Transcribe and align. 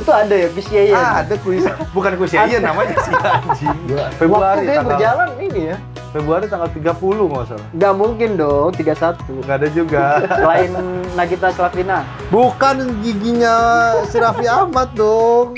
Itu 0.00 0.12
ada 0.16 0.34
ya 0.34 0.48
PCIN. 0.48 0.96
Ah, 0.96 1.20
ada 1.20 1.34
kuis. 1.44 1.64
Bukan 1.92 2.12
kuis 2.16 2.32
ya, 2.32 2.48
iya 2.48 2.58
namanya 2.58 2.96
sih 3.04 3.12
anjing. 3.12 3.78
Waktu 3.92 4.16
Februari 4.16 4.64
kayak 4.64 4.76
tanggal 4.80 4.88
berjalan 4.88 5.28
ini 5.38 5.60
ya. 5.72 5.76
Februari 6.10 6.44
tanggal 6.50 6.68
30 6.72 7.30
nggak 7.30 7.44
salah. 7.46 7.66
Nggak 7.70 7.94
mungkin 7.94 8.30
dong, 8.34 8.70
31. 8.74 9.44
Nggak 9.46 9.56
ada 9.60 9.68
juga. 9.70 10.04
Selain 10.40 10.70
Nagita 11.14 11.48
Slavina. 11.54 11.98
Bukan 12.32 12.76
giginya 13.04 13.56
si 14.08 14.16
Raffi 14.18 14.48
Ahmad 14.48 14.90
dong. 14.96 15.54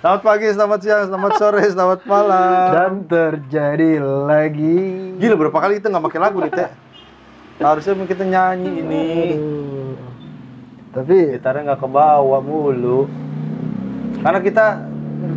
Selamat 0.00 0.24
pagi, 0.24 0.48
selamat 0.48 0.80
siang, 0.80 1.02
selamat 1.12 1.32
sore, 1.36 1.60
selamat 1.76 2.00
malam. 2.08 2.68
Dan 2.72 2.92
terjadi 3.04 4.00
lagi. 4.00 5.12
Gila 5.20 5.36
berapa 5.36 5.60
kali 5.60 5.76
kita 5.76 5.92
nggak 5.92 6.04
pakai 6.08 6.20
lagu 6.24 6.40
nih, 6.40 6.52
Teh? 6.56 6.70
Harusnya 7.60 8.08
kita 8.08 8.24
nyanyi 8.24 8.80
ini. 8.80 9.08
Aduh. 9.36 9.92
Tapi 10.96 11.36
Gitarnya 11.36 11.68
nggak 11.68 11.80
ke 11.84 11.88
bawah 11.92 12.40
mulu. 12.40 13.12
Karena 14.24 14.40
kita 14.40 14.88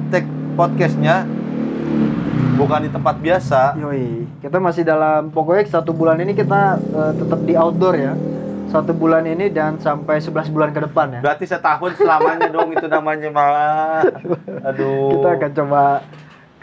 take 0.08 0.32
podcastnya 0.56 1.28
bukan 2.56 2.88
di 2.88 2.90
tempat 2.96 3.20
biasa. 3.20 3.76
Yoi, 3.84 4.24
kita 4.40 4.64
masih 4.64 4.88
dalam 4.88 5.28
pokoknya 5.28 5.76
satu 5.76 5.92
bulan 5.92 6.24
ini 6.24 6.32
kita 6.32 6.80
eh, 6.80 7.12
tetap 7.20 7.44
di 7.44 7.60
outdoor 7.60 8.00
ya. 8.00 8.16
Satu 8.72 8.92
bulan 8.96 9.28
ini 9.28 9.52
dan 9.52 9.82
sampai 9.82 10.22
11 10.22 10.54
bulan 10.54 10.70
ke 10.72 10.80
depan 10.86 11.20
ya. 11.20 11.22
Berarti 11.22 11.46
setahun 11.50 12.00
selamanya 12.00 12.50
dong 12.50 12.72
itu 12.72 12.88
namanya 12.88 13.30
malah. 13.30 14.04
Aduh. 14.70 15.20
Kita 15.20 15.30
akan 15.40 15.52
coba 15.58 15.84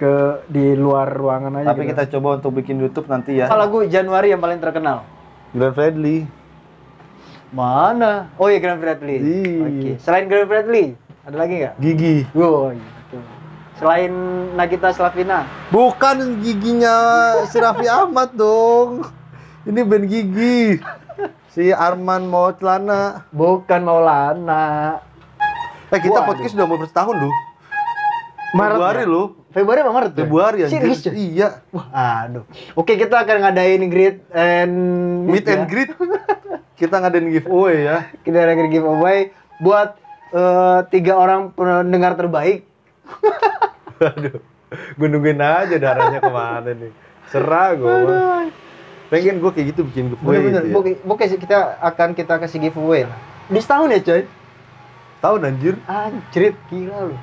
ke 0.01 0.15
di 0.49 0.73
luar 0.75 1.13
ruangan 1.13 1.61
aja. 1.61 1.77
Tapi 1.77 1.85
gitu. 1.85 1.91
kita 1.93 2.03
coba 2.17 2.41
untuk 2.41 2.53
bikin 2.57 2.81
YouTube 2.81 3.07
nanti 3.07 3.37
ya. 3.37 3.53
Apa 3.53 3.61
lagu 3.61 3.85
Januari 3.85 4.33
yang 4.33 4.41
paling 4.41 4.59
terkenal? 4.59 5.05
Glenn 5.53 5.77
Fredly. 5.77 6.41
Mana? 7.51 8.31
Oh 8.39 8.47
iya 8.47 8.63
Grand 8.63 8.79
Bradley. 8.79 9.19
Iya. 9.19 9.67
Oke. 9.67 9.91
Selain 9.99 10.25
Grand 10.31 10.47
Bradley, 10.47 10.95
ada 11.27 11.37
lagi 11.37 11.55
nggak? 11.59 11.75
Gigi. 11.83 12.17
Oh 12.39 12.71
iya. 12.71 12.79
betul. 12.79 13.23
Selain 13.83 14.13
Nagita 14.55 14.95
Slavina. 14.95 15.49
Bukan 15.75 16.39
giginya 16.47 16.97
si 17.51 17.59
Raffi 17.59 17.91
Ahmad 17.91 18.31
dong. 18.39 19.03
Ini 19.67 19.81
band 19.83 20.07
gigi. 20.07 20.79
Si 21.51 21.75
Arman 21.75 22.31
mau 22.31 22.55
celana. 22.55 23.27
Bukan 23.35 23.81
Maulana. 23.83 24.99
Eh 25.91 25.99
kita 25.99 26.23
Waduh. 26.23 26.29
podcast 26.31 26.55
udah 26.55 26.67
mau 26.71 26.79
bertahun 26.79 27.17
loh. 27.19 27.35
Maret 28.55 28.79
Februari 28.79 29.03
ya? 29.03 29.11
loh. 29.11 29.27
Februari 29.51 29.79
apa 29.83 29.91
Maret? 29.91 30.11
ya? 30.15 30.19
Februari 30.23 30.59
anjir. 30.63 30.79
Serius 30.79 31.01
ya? 31.03 31.13
Iya. 31.15 31.49
Wah, 31.75 31.87
aduh. 32.23 32.45
Oke, 32.79 32.95
kita 32.95 33.27
akan 33.27 33.37
ngadain 33.43 33.83
greet 33.91 34.23
and 34.31 34.75
Meet 35.27 35.47
ya. 35.47 35.55
and 35.59 35.65
greet. 35.67 35.91
Kita 36.79 37.03
ngadain 37.03 37.27
giveaway 37.35 37.83
ya. 37.83 38.07
Kita 38.23 38.47
akan 38.47 38.71
giveaway 38.71 39.19
buat 39.59 39.99
eh, 40.31 40.79
tiga 40.95 41.19
orang 41.19 41.51
pendengar 41.51 42.15
terbaik. 42.15 42.63
Aduh. 44.15 44.39
Gue 44.71 45.09
nungguin 45.11 45.43
aja 45.43 45.75
darahnya 45.83 46.23
ke 46.23 46.31
mana 46.31 46.71
nih. 46.71 46.95
Serah 47.27 47.75
gue. 47.75 47.95
Pengen 49.11 49.43
gue 49.43 49.51
kayak 49.51 49.67
gitu 49.75 49.81
bikin 49.91 50.05
giveaway. 50.15 50.39
Bener-bener. 50.39 50.63
gitu 50.63 50.71
ya. 50.71 50.97
Oke, 51.05 51.25
kita 51.37 51.59
akan 51.83 52.09
kita 52.15 52.35
kasih 52.39 52.59
giveaway 52.63 53.03
lah. 53.05 53.19
Di 53.51 53.59
setahun 53.59 53.91
ya, 53.91 54.01
coy. 54.01 54.23
Tahun 55.21 55.41
anjir. 55.43 55.75
Anjrit, 55.85 56.55
gila 56.71 57.11
lu. 57.11 57.17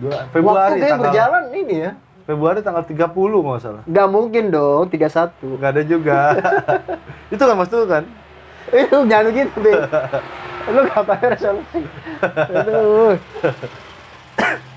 Dua- 0.00 0.10
Waktu 0.10 0.32
Februari 0.32 0.72
kayak 0.74 0.88
tanggal 0.88 1.04
berjalan 1.06 1.44
ini 1.52 1.74
ya. 1.76 1.90
Februari 2.24 2.58
tanggal 2.64 2.84
30 2.88 3.44
nggak 3.44 3.60
salah. 3.60 3.82
Nggak 3.84 4.08
mungkin 4.08 4.44
dong, 4.48 4.88
31. 4.88 5.60
Nggak 5.60 5.70
ada 5.76 5.82
juga. 5.84 6.18
itu 7.34 7.42
kan 7.44 7.54
mas 7.54 7.68
tuh 7.68 7.84
kan. 7.84 8.02
Eh, 8.72 8.88
lu 8.88 9.04
jangan 9.04 9.28
gitu, 9.28 9.56
Be. 9.60 9.72
lu 10.72 10.80
ngapain 10.88 11.28
resolusi? 11.28 11.80
Aduh. 12.48 13.20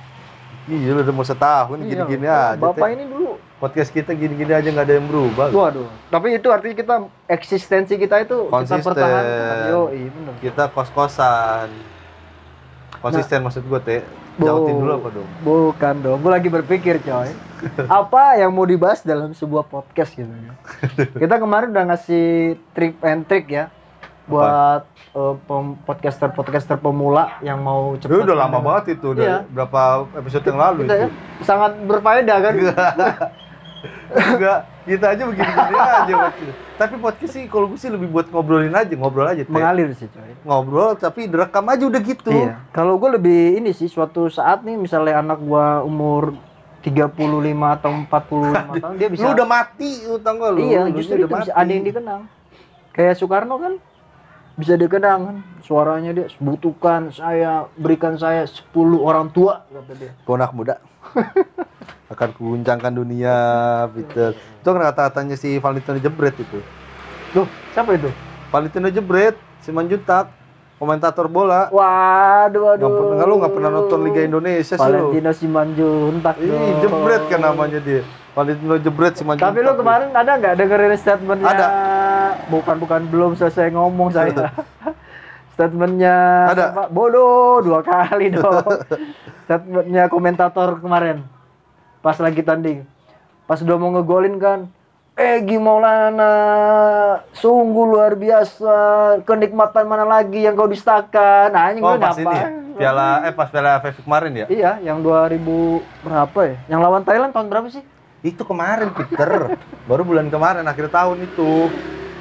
Iya 0.68 1.00
udah 1.00 1.16
mau 1.16 1.24
setahun 1.24 1.80
Iya, 1.80 1.88
gini-gini 1.96 2.28
Wah, 2.28 2.52
aja. 2.52 2.60
Bapak 2.60 2.88
ini 2.92 3.04
dulu. 3.08 3.40
Podcast 3.58 3.90
kita 3.96 4.12
gini-gini 4.14 4.52
aja 4.52 4.68
nggak 4.68 4.86
ada 4.86 4.96
yang 5.00 5.08
berubah. 5.08 5.48
Waduh. 5.50 5.88
Tapi 6.12 6.28
itu 6.36 6.48
artinya 6.52 6.76
kita 6.76 6.96
eksistensi 7.32 7.96
kita 7.96 8.28
itu 8.28 8.52
Konsisten. 8.52 8.84
kita 8.84 8.88
pertahankan. 8.92 9.56
Yo, 9.72 9.82
iya 9.96 10.10
benar. 10.12 10.34
Kita 10.44 10.64
kos-kosan. 10.76 11.72
Konsisten 13.00 13.40
maksud 13.48 13.64
gue 13.64 13.80
teh. 13.82 14.02
Jauhin 14.38 14.78
dulu 14.78 14.92
apa 15.02 15.10
dong? 15.10 15.30
Bukan 15.42 15.96
dong, 16.06 16.18
gue 16.22 16.30
lagi 16.30 16.50
berpikir 16.54 17.02
coy. 17.02 17.34
apa 17.90 18.38
yang 18.38 18.54
mau 18.54 18.70
dibahas 18.70 19.02
dalam 19.02 19.34
sebuah 19.34 19.66
podcast 19.66 20.14
gitu 20.14 20.30
ya. 20.30 20.54
Kita 21.18 21.42
kemarin 21.42 21.74
udah 21.74 21.90
ngasih 21.90 22.54
trik 22.78 23.02
and 23.02 23.26
trick 23.26 23.50
ya 23.50 23.74
buat 24.28 24.84
eh, 25.14 25.36
pem- 25.42 25.76
podcaster-podcaster 25.82 26.78
pemula 26.78 27.40
yang 27.40 27.60
mau 27.60 27.96
Itu 27.96 28.06
cepat. 28.06 28.24
udah 28.24 28.38
lama 28.38 28.60
banget 28.60 29.00
itu, 29.00 29.08
udah 29.12 29.24
Iya. 29.24 29.38
berapa 29.48 29.82
episode 30.14 30.46
yang 30.46 30.60
lalu 30.60 30.80
Kita 30.84 30.94
itu. 30.94 31.02
ya, 31.02 31.08
sangat 31.42 31.72
berfaedah 31.82 32.38
kan? 32.38 32.54
Enggak, 34.10 34.60
kita 34.84 35.06
aja 35.10 35.24
begini-begini 35.24 35.78
aja 35.78 36.14
waktu. 36.18 36.44
Tapi 36.76 36.96
podcast 36.98 37.32
sih 37.32 37.44
kalau 37.46 37.68
gue 37.68 37.78
sih 37.78 37.88
lebih 37.88 38.08
buat 38.08 38.28
ngobrolin 38.28 38.72
aja, 38.72 38.94
ngobrol 38.94 39.26
aja. 39.26 39.42
Teh. 39.42 39.50
Mengalir 39.50 39.92
sih 39.94 40.08
coy. 40.08 40.32
Ngobrol 40.44 40.96
tapi 40.96 41.26
direkam 41.26 41.66
aja 41.66 41.84
udah 41.84 42.02
gitu. 42.02 42.30
Iya. 42.30 42.58
Kalau 42.70 42.96
gue 42.96 43.10
lebih 43.12 43.58
ini 43.58 43.72
sih 43.72 43.86
suatu 43.86 44.28
saat 44.28 44.62
nih 44.62 44.76
misalnya 44.76 45.20
anak 45.20 45.40
gua 45.40 45.82
umur 45.82 46.34
35 46.80 47.04
atau 47.74 47.90
45 47.92 48.80
tahun 48.80 48.94
dia 48.96 49.10
bisa 49.10 49.24
Lu 49.24 49.34
udah 49.34 49.48
mati, 49.48 49.92
tau 50.18 50.34
gak 50.34 50.52
lu? 50.52 50.60
Iya, 50.62 50.80
Lu 50.84 50.96
justru 50.96 51.16
itu 51.18 51.28
bisa 51.28 51.52
ada 51.52 51.68
yang 51.68 51.84
dikenang. 51.84 52.22
Kayak 52.90 53.14
Soekarno 53.16 53.56
kan 53.58 53.74
bisa 54.58 54.74
dikenang 54.74 55.22
kan 55.22 55.38
suaranya 55.62 56.12
dia 56.18 56.26
butuhkan 56.42 57.14
saya 57.14 57.70
berikan 57.78 58.18
saya 58.18 58.50
10 58.50 58.74
orang 58.98 59.30
tua 59.30 59.62
kata 59.70 59.94
dia. 59.94 60.12
Ponak 60.26 60.52
muda. 60.58 60.82
Akan 62.12 62.34
kuguncangkan 62.34 62.98
dunia, 62.98 63.36
Peter. 63.94 64.34
Itu 64.34 64.68
kan 64.74 64.82
kata-katanya 64.90 65.36
si 65.38 65.62
Valentino 65.62 66.00
Jebret 66.02 66.34
itu. 66.40 66.60
Loh, 67.36 67.46
siapa 67.76 68.00
itu? 68.00 68.08
Valentino 68.48 68.88
Jebret, 68.88 69.36
si 69.60 69.76
Manjutak, 69.76 70.32
komentator 70.80 71.28
bola. 71.28 71.68
Waduh, 71.68 72.74
waduh. 72.74 72.88
Nggak 72.88 72.96
pernah, 72.96 73.26
lu 73.28 73.36
nggak 73.44 73.54
pernah 73.54 73.72
nonton 73.76 74.00
Liga 74.08 74.22
Indonesia 74.24 74.76
sih 74.80 74.90
lu. 74.90 75.12
Valentino 75.12 75.32
Simanjuntak 75.36 76.36
Ih, 76.40 76.80
Jebret 76.80 77.24
kan 77.28 77.40
namanya 77.44 77.80
dia. 77.84 78.02
Valentino 78.38 78.78
Jebret 78.78 79.18
si 79.18 79.26
Manjutak. 79.26 79.50
Tapi 79.50 79.60
lu 79.60 79.74
kemarin 79.74 80.14
ada 80.14 80.32
nggak 80.38 80.54
dengerin 80.56 80.94
statementnya? 80.94 81.50
Ada. 81.50 81.68
Bukan 82.48 82.76
bukan 82.78 83.02
belum 83.10 83.34
selesai 83.34 83.74
ngomong 83.74 84.14
saya. 84.14 84.54
statementnya 85.58 86.16
Ada. 86.54 86.64
apa? 86.70 86.84
Bodoh 86.88 87.66
dua 87.66 87.82
kali 87.82 88.30
dong. 88.38 88.62
statementnya 89.44 90.06
komentator 90.06 90.78
kemarin 90.78 91.26
pas 92.00 92.14
lagi 92.18 92.46
tanding. 92.46 92.86
Pas 93.44 93.58
udah 93.58 93.74
mau 93.76 93.90
ngegolin 93.90 94.38
kan. 94.38 94.70
Egi 95.18 95.58
Maulana 95.58 96.30
sungguh 97.34 97.90
luar 97.90 98.14
biasa 98.14 98.78
kenikmatan 99.26 99.90
mana 99.90 100.06
lagi 100.06 100.46
yang 100.46 100.54
kau 100.54 100.70
dustakan 100.70 101.50
nah 101.50 101.74
ini 101.74 101.82
Oh, 101.82 101.98
gue 101.98 102.06
pas 102.06 102.14
ini 102.14 102.30
ya? 102.30 102.48
Piala 102.78 103.26
eh 103.26 103.34
pas 103.34 103.50
Piala 103.50 103.82
AFF 103.82 104.06
kemarin 104.06 104.30
ya? 104.38 104.46
iya 104.46 104.72
yang 104.78 105.02
2000 105.02 105.42
berapa 106.06 106.40
ya 106.46 106.56
yang 106.70 106.86
lawan 106.86 107.02
Thailand 107.02 107.34
tahun 107.34 107.50
berapa 107.50 107.66
sih 107.66 107.82
Itu 108.26 108.42
kemarin 108.44 108.90
Peter. 108.94 109.58
Baru 109.90 110.02
bulan 110.04 110.28
kemarin 110.32 110.66
akhir 110.66 110.90
tahun 110.90 111.24
itu. 111.26 111.70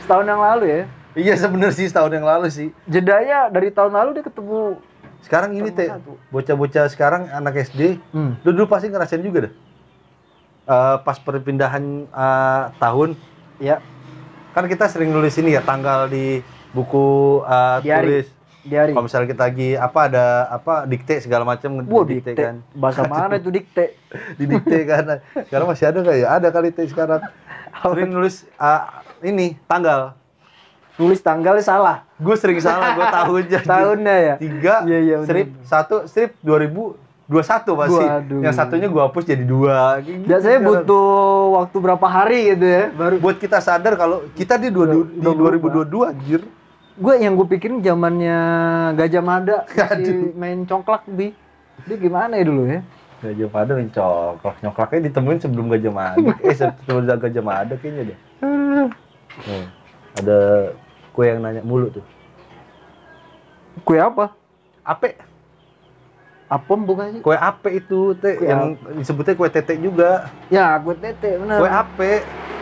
setahun 0.07 0.23
yang 0.23 0.39
lalu 0.39 0.65
ya 0.71 0.83
Iya 1.17 1.35
sebenarnya 1.35 1.75
sih 1.75 1.89
setahun 1.89 2.13
yang 2.15 2.23
lalu 2.23 2.47
sih. 2.53 2.69
jedanya 2.87 3.49
dari 3.49 3.73
tahun 3.75 3.91
lalu 3.97 4.21
dia 4.21 4.25
ketemu 4.29 4.79
Sekarang 5.25 5.57
ini 5.57 5.73
teh 5.75 5.91
bocah-bocah 6.31 6.87
sekarang 6.93 7.27
anak 7.33 7.67
SD, 7.67 7.99
hmm. 8.15 8.47
lu 8.47 8.51
dulu 8.55 8.71
pasti 8.71 8.87
ngerasain 8.87 9.25
juga 9.25 9.51
dah. 9.51 9.53
Eh, 10.67 10.97
pas 11.03 11.19
perpindahan 11.19 12.07
eh, 12.07 12.65
tahun, 12.79 13.19
ya 13.59 13.83
kan 14.55 14.71
kita 14.71 14.87
sering 14.87 15.11
nulis 15.11 15.35
ini 15.41 15.57
ya 15.59 15.65
tanggal 15.67 16.07
di 16.07 16.45
buku 16.71 17.43
Diari. 17.83 18.23
tulis. 18.23 18.27
Diari 18.67 18.91
Kalau 18.91 19.05
misalnya 19.05 19.29
kita 19.29 19.45
lagi 19.45 19.69
apa 19.73 20.01
ada 20.05 20.25
apa 20.49 20.75
dikte 20.85 21.15
segala 21.19 21.43
macam 21.43 21.71
Wah, 21.81 22.03
dikte 22.03 22.31
dikte. 22.31 22.43
kan, 22.43 22.57
bahasa 22.73 23.03
mana 23.09 23.35
itu 23.35 23.49
dikte 23.49 23.95
didikte 24.39 24.79
kan. 24.85 25.05
Sekarang 25.41 25.67
masih 25.67 25.87
ada 25.87 25.99
nggak 26.01 26.17
ya? 26.17 26.27
Ada 26.33 26.49
kali 26.51 26.69
teh 26.71 26.85
sekarang. 26.85 27.23
Sering 27.83 28.11
nulis 28.11 28.43
eh, 28.53 28.83
ini 29.25 29.47
tanggal. 29.65 30.13
nulis 30.97 31.21
tanggalnya 31.21 31.61
salah 31.61 31.97
Gue 32.17 32.33
sering 32.35 32.57
salah, 32.59 32.93
gue 32.93 33.05
tahunnya. 33.05 33.61
tahunnya 33.63 34.17
ya 34.19 34.35
tiga 34.37 34.75
Iya, 34.83 34.99
iya, 34.99 35.15
bener. 35.19 35.27
strip 35.27 35.49
satu 35.63 35.97
strip 36.05 36.33
2021 36.41 36.97
pasti 37.77 38.01
Waduh. 38.01 38.41
yang 38.41 38.55
satunya 38.55 38.89
gua 38.89 39.03
hapus 39.05 39.25
jadi 39.27 39.45
dua 39.45 40.01
Kayak 40.01 40.07
gitu 40.07 40.25
biasanya 40.25 40.57
sekarang. 40.57 40.69
butuh 40.81 41.07
waktu 41.55 41.77
berapa 41.77 42.07
hari 42.07 42.41
gitu 42.49 42.65
ya 42.65 42.85
baru 42.91 43.15
buat 43.19 43.37
kita 43.37 43.59
sadar 43.59 43.93
kalau 43.95 44.25
kita 44.33 44.57
di, 44.57 44.69
dua, 44.71 44.85
Udah- 44.89 45.05
di 45.05 45.21
udah 45.21 45.33
berubah. 45.37 45.85
2022 45.85 46.11
anjir 46.11 46.41
gue 46.97 47.15
yang 47.21 47.37
gue 47.37 47.45
pikirin 47.45 47.85
zamannya 47.85 48.39
Gajah 48.97 49.23
Mada 49.25 49.69
masih 49.69 50.33
main 50.33 50.65
congklak 50.65 51.05
bi 51.13 51.37
dia 51.85 51.97
gimana 52.01 52.41
ya 52.41 52.45
dulu 52.49 52.63
ya 52.65 52.81
Gajah 53.17 53.49
Mada 53.49 53.73
mencokok. 53.81 54.55
Nyokoknya 54.61 55.09
ditemuin 55.09 55.41
sebelum 55.41 55.73
Gajah 55.73 55.93
Mada. 55.93 56.33
eh 56.45 56.53
sebelum 56.53 57.09
Gajah 57.09 57.45
Mada 57.45 57.75
kayaknya 57.81 58.13
deh. 58.13 58.19
Nih, 59.49 59.65
ada 60.21 60.39
kue 61.17 61.25
yang 61.25 61.41
nanya 61.41 61.65
mulu 61.65 61.89
tuh. 61.89 62.05
Kue 63.89 63.97
apa? 63.97 64.37
Ape, 64.85 65.17
Apem 66.47 66.87
bukan 66.87 67.19
sih? 67.19 67.21
kue 67.27 67.35
ape 67.35 67.75
itu 67.75 68.15
teh 68.23 68.39
yang 68.39 68.79
disebutnya 68.95 69.35
kue 69.35 69.51
tete 69.51 69.75
juga. 69.83 70.31
Ya, 70.47 70.79
kue 70.79 70.95
tete 70.95 71.43
benar. 71.43 71.59
Kue 71.59 71.67
ape, 71.73 72.13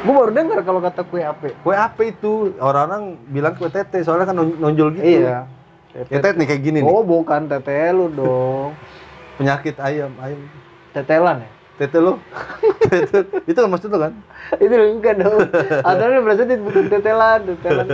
Gue 0.05 0.13
baru 0.13 0.31
dengar 0.37 0.61
kalau 0.61 0.85
kata 0.85 1.01
kue 1.09 1.25
ape. 1.25 1.57
kue 1.65 1.73
ape 1.73 2.13
itu 2.13 2.53
orang-orang 2.61 3.17
bilang 3.33 3.57
kue 3.57 3.73
tete 3.73 4.05
soalnya 4.05 4.29
kan 4.29 4.37
non- 4.37 4.59
nonjol 4.61 4.93
gitu. 5.01 5.25
Iya. 5.25 5.49
Ya 5.97 6.03
tete 6.05 6.37
nih 6.37 6.47
kayak 6.47 6.63
gini 6.63 6.79
nih. 6.85 6.93
Oh, 6.93 7.01
bukan 7.01 7.49
tete 7.49 7.89
lu 7.97 8.13
dong. 8.13 8.77
Penyakit 9.41 9.81
ayam, 9.81 10.13
ayam. 10.21 10.45
Tetelan 10.93 11.41
ya? 11.41 11.51
Tete. 11.81 11.99
Tete. 11.99 13.19
Itu 13.51 13.59
kan 13.65 13.71
maksud 13.73 13.89
lo 13.89 13.99
kan? 14.05 14.13
itu 14.63 14.75
lu 14.77 15.01
enggak 15.01 15.25
dong. 15.25 15.41
Atau 15.81 16.05
lu 16.13 16.21
berarti 16.21 16.55
bukan 16.61 16.85
tetelan, 16.93 17.41
tetelan. 17.49 17.87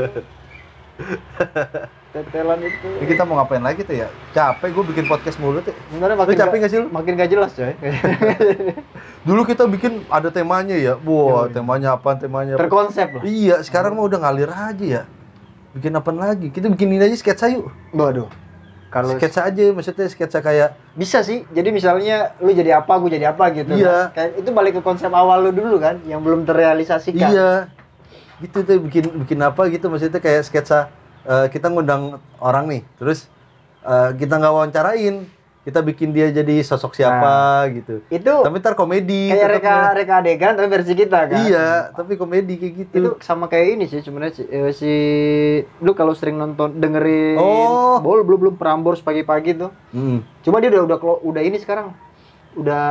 Tetelan 2.11 2.59
itu. 2.59 2.89
Ini 2.99 3.07
kita 3.07 3.23
mau 3.23 3.39
ngapain 3.39 3.61
lagi 3.61 3.81
tuh 3.81 3.95
ya? 3.97 4.09
Capek 4.31 4.71
gue 4.71 4.85
bikin 4.91 5.05
podcast 5.07 5.39
mulu 5.39 5.61
tuh. 5.61 5.71
Sebenarnya 5.89 6.15
Lu 6.15 6.21
makin 6.21 6.37
capek 6.37 6.57
ga- 6.57 6.61
gak 6.61 6.71
sih 6.71 6.79
lu? 6.79 6.87
Makin 6.91 7.13
gak 7.15 7.31
jelas, 7.31 7.51
coy. 7.55 7.73
Dulu 9.29 9.43
kita 9.45 9.65
bikin 9.67 10.03
ada 10.09 10.29
temanya 10.29 10.75
ya. 10.75 10.99
Wah, 10.99 11.47
Iya. 11.47 11.55
temanya 11.55 11.89
apa? 11.95 12.11
Temanya 12.17 12.53
apa? 12.57 12.61
Terkonsep 12.61 13.09
loh. 13.15 13.23
Iya, 13.23 13.63
sekarang 13.63 13.95
mah 13.95 14.05
udah 14.05 14.19
ngalir 14.21 14.51
aja 14.51 14.85
ya. 14.85 15.03
Bikin 15.71 15.93
apa 15.93 16.11
lagi? 16.11 16.51
Kita 16.51 16.67
bikin 16.67 16.91
ini 16.91 17.01
aja 17.01 17.15
sketsa 17.15 17.47
yuk. 17.47 17.71
Waduh. 17.93 18.27
Kalau 18.91 19.15
Sketsa 19.15 19.47
aja, 19.47 19.71
maksudnya 19.71 20.11
sketsa 20.11 20.43
kayak 20.43 20.75
bisa 20.99 21.23
sih. 21.23 21.47
Jadi 21.49 21.71
misalnya 21.71 22.35
lu 22.43 22.51
jadi 22.51 22.83
apa, 22.83 22.99
gue 22.99 23.15
jadi 23.15 23.31
apa 23.31 23.55
gitu. 23.55 23.79
Iya. 23.79 24.11
kan. 24.11 24.19
Kayak 24.19 24.31
itu 24.35 24.51
balik 24.51 24.73
ke 24.75 24.83
konsep 24.83 25.15
awal 25.15 25.47
lu 25.47 25.55
dulu 25.55 25.79
kan, 25.79 26.03
yang 26.05 26.19
belum 26.21 26.43
terrealisasikan. 26.43 27.31
iya. 27.31 27.71
Gitu 28.43 28.67
tuh 28.67 28.83
bikin 28.83 29.15
bikin 29.23 29.39
apa 29.39 29.71
gitu 29.71 29.87
maksudnya 29.87 30.19
kayak 30.19 30.43
sketsa 30.43 30.91
eh, 31.23 31.47
kita 31.49 31.69
ngundang 31.69 32.17
orang 32.39 32.65
nih, 32.67 32.83
terus 32.97 33.27
eh, 33.83 34.11
kita 34.15 34.37
nggak 34.37 34.53
wawancarain, 34.53 35.25
kita 35.61 35.81
bikin 35.81 36.11
dia 36.11 36.33
jadi 36.33 36.61
sosok 36.61 36.93
siapa 36.93 37.33
gitu. 37.71 38.01
Itu 38.09 38.33
Tapi 38.41 38.57
ntar 38.59 38.73
komedi. 38.73 39.29
kayak 39.29 39.49
reka 39.51 39.69
tetapnya. 39.69 39.93
reka 39.93 40.15
adegan 40.17 40.53
tapi 40.55 40.69
versi 40.69 40.93
kita 40.95 41.19
kan. 41.27 41.41
Iya, 41.45 41.69
tapi 41.93 42.17
komedi 42.17 42.57
kayak 42.57 42.75
gitu. 42.81 42.95
Itu 42.97 43.11
sama 43.21 43.45
kayak 43.45 43.67
ini 43.71 43.85
sih 43.87 44.01
sebenarnya 44.01 44.33
si, 44.35 44.43
eh, 44.45 44.73
si 44.73 44.93
lu 45.79 45.93
kalau 45.93 46.17
sering 46.17 46.37
nonton 46.37 46.77
dengerin 46.77 47.37
Oh. 47.37 48.01
bol 48.01 48.25
belum 48.25 48.41
belum 48.41 48.55
Prambors 48.57 49.01
pagi-pagi 49.01 49.57
tuh. 49.57 49.71
Hmm. 49.93 50.25
Cuma 50.41 50.59
dia 50.59 50.73
udah 50.73 50.83
udah 50.87 50.99
udah 51.21 51.43
ini 51.43 51.57
sekarang. 51.57 51.93
Udah 52.57 52.85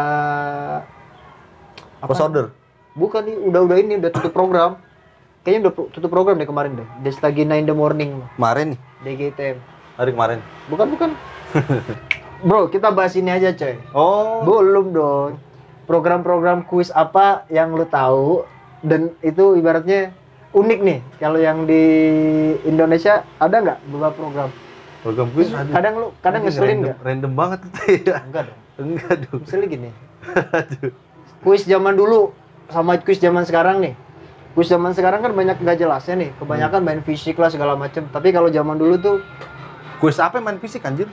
Post 1.99 2.21
order. 2.21 2.45
Bukan 2.93 3.21
nih, 3.21 3.35
udah 3.39 3.61
udah 3.65 3.77
ini 3.77 3.93
udah 3.97 4.07
tutup 4.09 4.31
program. 4.31 4.79
Kayaknya 5.39 5.71
udah 5.71 5.73
tutup 5.95 6.11
program 6.11 6.35
deh 6.35 6.47
kemarin 6.49 6.75
deh. 6.75 6.87
Destagina 6.99 7.55
in 7.55 7.63
the 7.63 7.71
morning 7.71 8.19
Kemarin 8.35 8.75
nih, 8.75 8.79
DGTM. 9.07 9.57
hari 9.95 10.11
kemarin. 10.11 10.39
Bukan 10.67 10.87
bukan. 10.91 11.09
Bro, 12.47 12.71
kita 12.71 12.91
bahas 12.91 13.15
ini 13.19 13.31
aja, 13.31 13.51
coy. 13.51 13.75
Oh. 13.91 14.43
Belum 14.43 14.91
dong. 14.91 15.31
Program-program 15.87 16.63
kuis 16.67 16.91
apa 16.91 17.43
yang 17.51 17.75
lu 17.75 17.83
tahu 17.87 18.47
dan 18.83 19.11
itu 19.23 19.55
ibaratnya 19.59 20.11
unik 20.55 20.79
nih. 20.83 20.99
Kalau 21.19 21.39
yang 21.39 21.67
di 21.67 21.83
Indonesia 22.63 23.23
ada 23.39 23.59
nggak 23.59 23.79
beberapa 23.91 24.15
program? 24.15 24.49
Program 25.03 25.27
aduh. 25.31 25.73
Kadang 25.73 25.93
lu 25.95 26.07
kadang 26.19 26.41
ngeselin 26.43 26.67
random, 26.67 26.83
nggak? 26.83 26.97
Random 27.03 27.31
banget 27.35 27.59
itu 27.63 27.79
ya. 28.11 28.17
Enggak 28.23 28.43
dong. 28.47 28.59
Enggak 28.79 29.15
dong. 29.27 29.39
Ngeselin 29.43 29.67
gini. 29.67 29.89
Aduh. 30.59 30.91
Kuis 31.39 31.63
zaman 31.63 31.95
dulu 31.95 32.35
sama 32.67 32.99
kuis 32.99 33.19
zaman 33.23 33.47
sekarang 33.47 33.79
nih. 33.79 33.93
Kuis 34.49 34.67
zaman 34.67 34.91
sekarang 34.91 35.21
kan 35.21 35.31
banyak 35.31 35.61
nggak 35.61 35.77
jelasnya 35.77 36.15
nih. 36.17 36.29
Kebanyakan 36.35 36.81
main 36.81 37.01
fisik 37.05 37.37
lah 37.37 37.47
segala 37.47 37.77
macem. 37.77 38.09
Tapi 38.09 38.33
kalau 38.33 38.49
zaman 38.49 38.75
dulu 38.75 38.95
tuh 38.97 39.17
Kuis 39.99 40.15
apa 40.15 40.39
yang 40.39 40.47
main 40.47 40.59
fisik 40.59 40.81
anjir? 40.81 41.11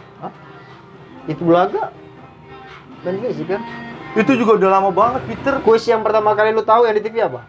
itu 1.27 1.43
belaga. 1.43 1.91
Main 3.03 3.19
fisik 3.21 3.51
kan. 3.51 3.61
Itu 4.15 4.33
juga 4.39 4.57
udah 4.57 4.71
lama 4.79 4.91
banget, 4.95 5.27
Peter. 5.27 5.59
Kuis 5.61 5.83
yang 5.85 6.01
pertama 6.01 6.33
kali 6.33 6.55
lu 6.55 6.63
tahu 6.63 6.87
yang 6.87 6.95
di 6.95 7.03
TV 7.03 7.21
apa? 7.21 7.45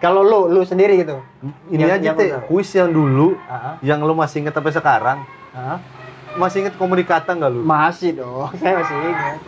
Kalau 0.00 0.24
lu, 0.24 0.48
lu 0.48 0.64
sendiri 0.64 0.96
gitu. 0.96 1.20
Ini 1.68 1.84
Yang- 1.84 1.92
aja 2.00 2.10
teh, 2.16 2.28
kuis 2.48 2.72
yang 2.72 2.88
dulu 2.88 3.36
Ah, 3.44 3.76
yang 3.84 4.00
lu 4.00 4.16
masih 4.16 4.40
inget 4.40 4.56
sampai 4.56 4.72
sekarang. 4.72 5.18
ah. 5.52 5.76
Masih 6.40 6.64
inget 6.64 6.74
komunikata 6.80 7.36
nggak 7.36 7.50
lu? 7.52 7.60
Masih 7.60 8.16
dong, 8.16 8.48
saya 8.64 8.80
masih 8.80 8.96
ingat. 8.96 9.38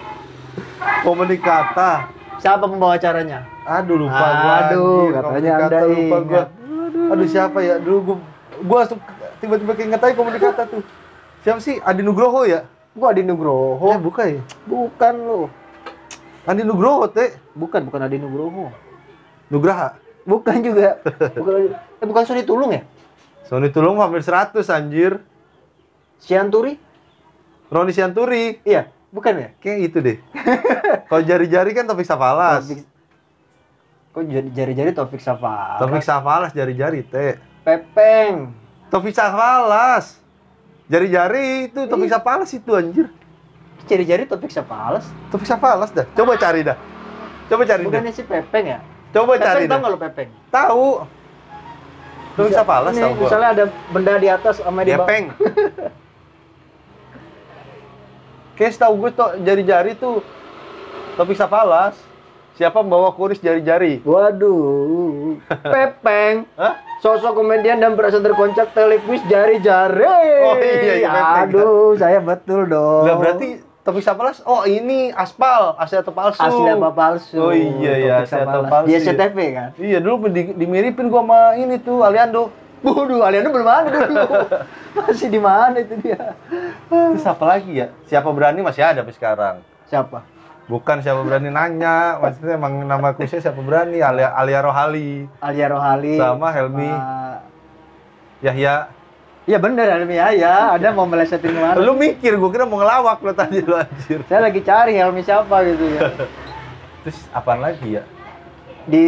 Komunikata. 1.00 2.12
Siapa 2.38 2.64
pembawa 2.64 2.96
acaranya? 2.96 3.44
Aduh 3.64 3.96
lupa 4.06 4.26
gua. 4.34 4.54
Aduh, 4.66 5.04
katanya 5.12 5.50
Anda 5.60 5.78
lupa 5.84 6.16
gua. 6.20 6.42
ingat. 6.42 6.48
Aduh 7.12 7.26
siapa 7.28 7.58
ya? 7.60 7.74
Dulu 7.78 7.98
gua 8.02 8.16
gua 8.62 8.80
tiba-tiba 9.38 9.72
keinget 9.74 10.00
aja 10.00 10.14
komunikata 10.14 10.62
tuh. 10.66 10.82
Siapa 11.42 11.58
sih? 11.58 11.82
Adi 11.82 12.02
Nugroho 12.02 12.46
ya? 12.46 12.64
Gua 12.94 13.10
Adi 13.10 13.22
Nugroho. 13.22 13.78
Oh, 13.78 13.96
bukan 13.98 14.38
ya? 14.38 14.42
Bukan 14.64 15.14
lu. 15.18 15.40
Andi 16.42 16.62
Nugroho 16.62 17.06
teh. 17.06 17.38
Bukan, 17.54 17.86
bukan 17.86 18.00
Adi 18.02 18.18
Nugroho. 18.18 18.70
Nugraha. 19.46 19.98
Bukan 20.22 20.62
juga. 20.62 20.98
Bukan 21.38 21.52
Adi- 21.58 21.74
eh, 21.74 22.06
bukan 22.06 22.22
Sony 22.22 22.42
Tulung 22.42 22.70
ya? 22.70 22.82
Sony 23.46 23.70
Tulung 23.70 23.98
hampir 23.98 24.22
100 24.22 24.54
anjir. 24.70 25.18
Sianturi? 26.18 26.78
Roni 27.66 27.90
Sianturi. 27.90 28.62
Iya, 28.62 28.86
bukan 29.12 29.32
ya? 29.36 29.48
Kayak 29.60 29.78
itu 29.84 29.98
deh. 30.00 30.16
Kalau 31.08 31.22
jari-jari 31.22 31.70
kan 31.70 31.84
Taufik 31.84 32.04
Safalas. 32.04 32.64
Taufik- 32.64 32.88
Kok 34.12 34.22
jari-jari 34.50 34.90
Taufik 34.90 35.20
Safalas? 35.20 35.78
Taufik 35.78 36.02
Safalas 36.02 36.50
jari-jari 36.50 37.00
teh. 37.02 37.36
Pepeng. 37.62 38.52
Taufik 38.88 39.12
Safalas. 39.12 40.20
Jari-jari 40.86 41.68
itu 41.68 41.80
Taufik 41.86 42.08
Iya. 42.08 42.18
Safalas 42.18 42.50
itu 42.50 42.70
anjir. 42.72 43.06
Jari-jari 43.82 44.24
Taufik 44.24 44.48
Safalas. 44.48 45.08
Taufik 45.28 45.46
Safalas 45.46 45.88
dah. 45.90 46.04
Coba 46.12 46.36
cari 46.36 46.60
dah. 46.60 46.76
Coba 47.46 47.64
cari 47.64 47.82
dah. 47.82 47.88
Bukannya 47.88 48.12
si 48.12 48.22
Pepeng 48.22 48.66
ya? 48.66 48.78
Coba 49.12 49.36
cari 49.36 49.64
Pepeng 49.64 49.68
tahu 49.68 49.68
dah. 49.70 49.78
nggak 49.78 49.92
lo 49.92 49.98
Pepeng? 49.98 50.28
Tahu. 50.50 50.86
Taufik 52.32 52.52
Safalas 52.54 52.92
tahu 52.92 53.12
gua. 53.14 53.24
Misalnya 53.24 53.48
ada 53.50 53.64
benda 53.88 54.12
di 54.16 54.28
atas 54.28 54.54
sama 54.58 54.80
di 54.82 54.92
bawah. 54.92 55.04
Gepeng. 55.04 55.24
Kayak 58.56 58.76
tahu 58.76 58.92
gue 59.00 59.10
tuh 59.16 59.30
jari-jari 59.42 59.92
tuh 59.96 60.20
Taufik 61.16 61.36
Safalas. 61.36 61.96
Siapa 62.52 62.84
membawa 62.84 63.16
kuris 63.16 63.40
jari-jari? 63.40 64.04
Waduh, 64.04 65.40
Pepeng. 65.72 66.44
Hah? 66.60 66.76
Sosok 67.00 67.40
komedian 67.40 67.80
dan 67.80 67.96
berasa 67.96 68.20
terkoncak 68.20 68.76
televisi 68.76 69.24
jari-jari. 69.24 70.04
Oh, 70.04 70.56
iya, 70.60 70.94
iya. 71.00 71.10
Aduh, 71.48 71.96
saya 71.96 72.20
betul 72.20 72.68
dong. 72.68 73.08
Lah 73.08 73.16
berarti 73.16 73.64
Taufik 73.82 74.04
Safalas, 74.04 74.38
oh 74.46 74.62
ini 74.62 75.10
aspal, 75.10 75.74
asli 75.74 75.98
atau 75.98 76.14
palsu? 76.14 76.38
asli 76.38 76.70
apa 76.70 76.94
palsu? 76.94 77.34
Oh 77.34 77.50
iya 77.50 77.92
ya, 77.98 78.14
Taufik 78.22 78.30
asli 78.30 78.40
atau 78.46 78.62
palsu. 78.68 78.86
Dia 78.86 78.94
ya? 78.94 79.04
CTV 79.10 79.36
kan? 79.50 79.68
Iya 79.80 79.98
dulu 79.98 80.14
di, 80.30 80.42
dimiripin 80.54 81.10
gua 81.10 81.26
sama 81.26 81.40
ini 81.58 81.80
tuh 81.82 82.06
Aliando. 82.06 82.52
Waduh, 82.82 83.22
Aliando 83.22 83.50
belum 83.50 83.64
ada 83.64 83.88
dulu. 83.88 84.22
Masih 84.98 85.28
di 85.30 85.38
mana 85.38 85.78
itu 85.78 85.94
dia? 86.02 86.34
Terus 86.90 87.22
apa 87.22 87.44
lagi 87.46 87.78
ya? 87.78 87.88
Siapa 88.04 88.28
berani 88.28 88.60
masih 88.60 88.82
ada 88.82 89.00
sampai 89.00 89.14
sekarang. 89.16 89.56
Siapa? 89.88 90.20
Bukan 90.68 91.00
siapa 91.00 91.22
berani 91.22 91.48
nanya, 91.48 92.18
maksudnya 92.18 92.54
emang 92.54 92.84
nama 92.84 93.14
kusnya 93.14 93.40
siapa 93.40 93.58
berani, 93.58 93.98
Alia, 93.98 94.30
Alia 94.30 94.60
Rohali, 94.60 95.26
Alia 95.40 95.66
Rohali. 95.68 96.16
sama 96.16 96.48
Helmi 96.50 96.86
sama- 96.86 97.40
Yahya. 98.40 98.74
Iya 99.42 99.58
bener 99.58 99.86
Helmi 99.90 100.14
ya, 100.14 100.76
ada 100.76 100.88
mau 100.92 101.02
melesetin 101.02 101.50
ke 101.50 101.60
mana? 101.60 101.74
Lu 101.76 101.98
mikir, 101.98 102.38
gua 102.38 102.50
kira 102.50 102.62
mau 102.62 102.78
ngelawak 102.78 103.18
lo 103.20 103.32
tadi 103.32 103.58
lu 103.58 103.74
anjir. 103.74 104.22
Saya 104.28 104.46
lagi 104.46 104.60
cari 104.62 104.92
Helmi 104.94 105.22
siapa 105.22 105.56
gitu 105.66 105.84
ya. 105.98 106.00
Terus 107.02 107.18
apaan 107.32 107.58
lagi 107.58 107.98
ya? 107.98 108.02
Di 108.86 109.06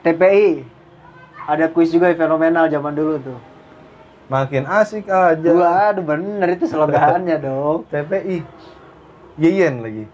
TPI 0.00 0.75
ada 1.46 1.70
kuis 1.70 1.94
juga 1.94 2.10
fenomenal 2.12 2.66
zaman 2.66 2.92
dulu 2.92 3.22
tuh. 3.22 3.38
Makin 4.26 4.66
asik 4.66 5.06
aja. 5.06 5.50
Waduh 5.54 6.02
bener 6.02 6.58
itu 6.58 6.66
slogannya 6.66 7.38
dong. 7.46 7.86
TPI. 7.86 8.42
Yeyen 9.38 9.86
lagi. 9.86 10.04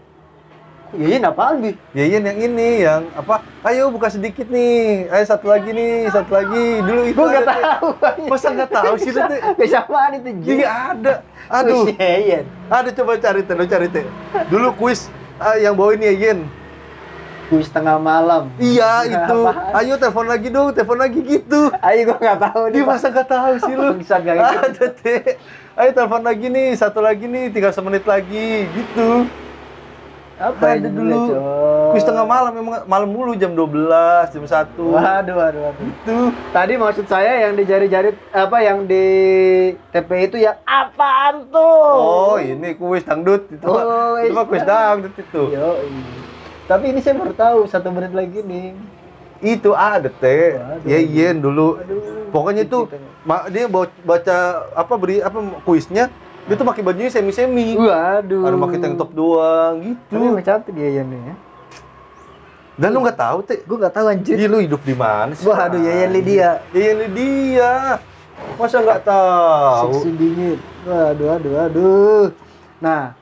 Iya 0.92 1.24
apaan 1.24 1.64
bi? 1.64 1.72
Yeyen 1.96 2.20
yang 2.28 2.36
ini 2.36 2.84
yang 2.84 3.08
apa? 3.16 3.40
Ayo 3.64 3.88
buka 3.88 4.12
sedikit 4.12 4.44
nih. 4.52 5.08
Ayo 5.08 5.24
satu 5.24 5.48
lagi 5.48 5.72
nih, 5.72 6.12
satu 6.12 6.36
lagi. 6.36 6.84
Dulu 6.84 7.00
itu 7.08 7.16
nggak 7.16 7.44
Teh. 7.48 7.56
tahu. 7.64 7.88
Masa 8.28 8.48
nggak 8.52 8.68
tahu 8.68 8.94
sih 9.00 9.08
itu? 9.08 9.20
Kesamaan 9.64 10.20
itu 10.20 10.60
Iya 10.60 10.68
ada. 10.92 11.14
Aduh. 11.48 11.88
Yeyen. 11.96 12.44
Ada 12.68 12.92
coba 12.92 13.16
cari 13.16 13.40
teh, 13.40 13.56
lo 13.56 13.64
cari 13.64 13.88
teh. 13.88 14.04
Dulu 14.52 14.76
kuis 14.76 15.08
ah, 15.40 15.56
yang 15.56 15.72
bawa 15.80 15.96
ini 15.96 16.12
Yeyen. 16.12 16.44
Kuis 17.52 17.68
tengah 17.68 18.00
malam. 18.00 18.48
Iya 18.56 19.04
itu. 19.12 19.38
Apaan? 19.44 19.76
Ayo 19.76 20.00
telepon 20.00 20.24
lagi 20.24 20.48
dong, 20.48 20.72
telepon 20.72 20.96
lagi 20.96 21.20
gitu. 21.20 21.68
Ayo 21.84 22.00
gue 22.08 22.16
nggak 22.16 22.40
tahu 22.40 22.62
Dia 22.72 22.84
masa 22.88 23.12
nggak 23.12 23.28
tahu 23.28 23.52
sih 23.60 23.74
lu? 23.76 23.92
Bisa 24.00 24.24
gak 24.24 24.40
gitu? 24.40 24.56
Ada 24.72 24.86
teh. 24.96 25.20
Ayo 25.76 25.90
telepon 25.92 26.24
lagi 26.24 26.48
nih, 26.48 26.72
satu 26.80 27.04
lagi 27.04 27.28
nih, 27.28 27.52
tinggal 27.52 27.76
semenit 27.76 28.08
lagi, 28.08 28.72
gitu. 28.72 29.28
Apa 30.40 30.80
ada 30.80 30.88
dulu. 30.88 31.36
Kuis 31.92 32.08
tengah 32.08 32.24
malam 32.24 32.56
memang 32.56 32.88
malam 32.88 33.08
mulu 33.12 33.36
jam 33.36 33.52
12, 33.52 34.32
jam 34.32 34.44
1. 34.48 34.72
Waduh, 34.80 35.34
waduh, 35.36 35.60
waduh. 35.60 35.84
Itu. 35.84 36.18
Tadi 36.56 36.74
maksud 36.80 37.04
saya 37.04 37.44
yang 37.44 37.52
di 37.52 37.68
jari-jari 37.68 38.16
apa 38.32 38.58
yang 38.64 38.88
di 38.88 39.06
TP 39.92 40.08
itu 40.24 40.40
yang 40.40 40.56
apaan 40.64 41.52
tuh? 41.52 41.84
Oh, 42.00 42.36
ini 42.40 42.72
kuis 42.80 43.04
dangdut 43.04 43.44
itu. 43.52 43.60
mah. 43.60 43.84
Oh, 43.84 44.16
itu 44.24 44.32
mah 44.32 44.44
iya. 44.48 44.50
kuis 44.50 44.64
dangdut 44.64 45.14
itu. 45.20 45.42
Yoi. 45.52 46.31
Tapi 46.66 46.94
ini 46.94 47.00
saya 47.02 47.18
baru 47.18 47.34
tahu 47.34 47.66
satu 47.66 47.88
menit 47.90 48.14
lagi 48.14 48.40
nih. 48.40 48.74
Itu 49.42 49.74
ada 49.74 50.06
teh. 50.06 50.56
Yeyen 50.86 51.42
dulu. 51.42 51.82
Aduh. 51.82 52.30
Pokoknya 52.30 52.64
itu 52.64 52.88
ma- 53.26 53.50
dia 53.50 53.68
bawa- 53.68 53.92
baca 54.06 54.36
apa 54.72 54.94
beri 54.96 55.20
apa 55.20 55.36
kuisnya 55.66 56.08
dia 56.48 56.54
tuh 56.56 56.66
pakai 56.66 56.82
bajunya 56.82 57.10
semi-semi. 57.10 57.74
Waduh. 57.74 58.46
Ada 58.46 58.56
pakai 58.56 58.78
tank 58.78 58.94
top 58.98 59.10
doang 59.12 59.74
Tapi 59.82 60.14
gitu. 60.14 60.30
emang 60.30 60.46
cantik 60.46 60.74
dia 60.74 61.02
ya. 61.02 61.04
Dan 62.72 62.88
lu 62.94 63.04
nggak 63.04 63.18
tahu 63.20 63.38
teh. 63.44 63.60
Gue 63.68 63.76
gak 63.76 63.94
tahu 63.94 64.06
anjir. 64.08 64.34
Jadi 64.34 64.48
lu 64.48 64.58
hidup 64.64 64.80
di 64.82 64.96
mana 64.96 65.36
sih? 65.36 65.44
Waduh, 65.44 65.78
Yayan 65.78 66.10
Lydia. 66.10 66.64
Yayan 66.72 66.96
Lydia. 67.04 68.00
Masa 68.56 68.80
nggak 68.80 69.02
tahu? 69.06 69.92
Seksi 70.02 70.10
dingin. 70.16 70.58
Waduh, 70.82 71.28
aduh, 71.36 71.54
aduh. 71.68 72.24
Nah, 72.82 73.14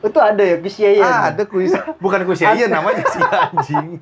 itu 0.00 0.18
ada 0.18 0.42
ya 0.42 0.56
kuis 0.56 0.76
Yayan. 0.78 1.02
Ah, 1.02 1.20
ada 1.28 1.42
kuis. 1.42 1.74
Bukan 1.98 2.22
kuis 2.22 2.40
Yayan 2.40 2.70
namanya 2.70 3.02
si 3.06 3.18
anjing. 3.18 3.98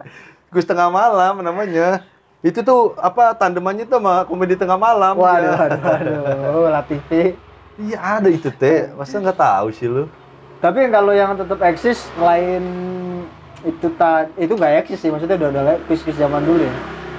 Kuis 0.53 0.65
tengah 0.65 0.89
malam 0.89 1.41
namanya. 1.41 2.05
Itu 2.45 2.61
tuh 2.61 2.93
apa 3.01 3.33
tandemannya 3.33 3.89
tuh 3.89 3.97
sama 3.97 4.29
komedi 4.29 4.53
tengah 4.55 4.77
malam. 4.77 5.17
Waduh, 5.17 5.49
Ya. 5.49 5.57
waduh, 5.57 5.81
waduh. 5.81 6.69
Latifi. 6.71 7.33
Iya 7.75 8.21
ada 8.21 8.29
itu 8.29 8.53
teh. 8.53 8.93
Masa 8.93 9.19
nggak 9.19 9.35
tahu 9.35 9.67
sih 9.73 9.89
lu? 9.89 10.05
Tapi 10.61 10.89
kalau 10.89 11.11
yang 11.11 11.35
tetap 11.35 11.59
eksis 11.61 12.05
selain 12.15 12.63
itu 13.65 13.89
ta 13.97 14.29
itu 14.37 14.53
nggak 14.53 14.85
eksis 14.85 15.01
sih 15.01 15.09
maksudnya 15.09 15.41
udah 15.41 15.49
udah 15.51 15.77
kuis-kuis 15.89 16.15
zaman 16.15 16.45
dulu 16.45 16.61
ya. 16.61 16.75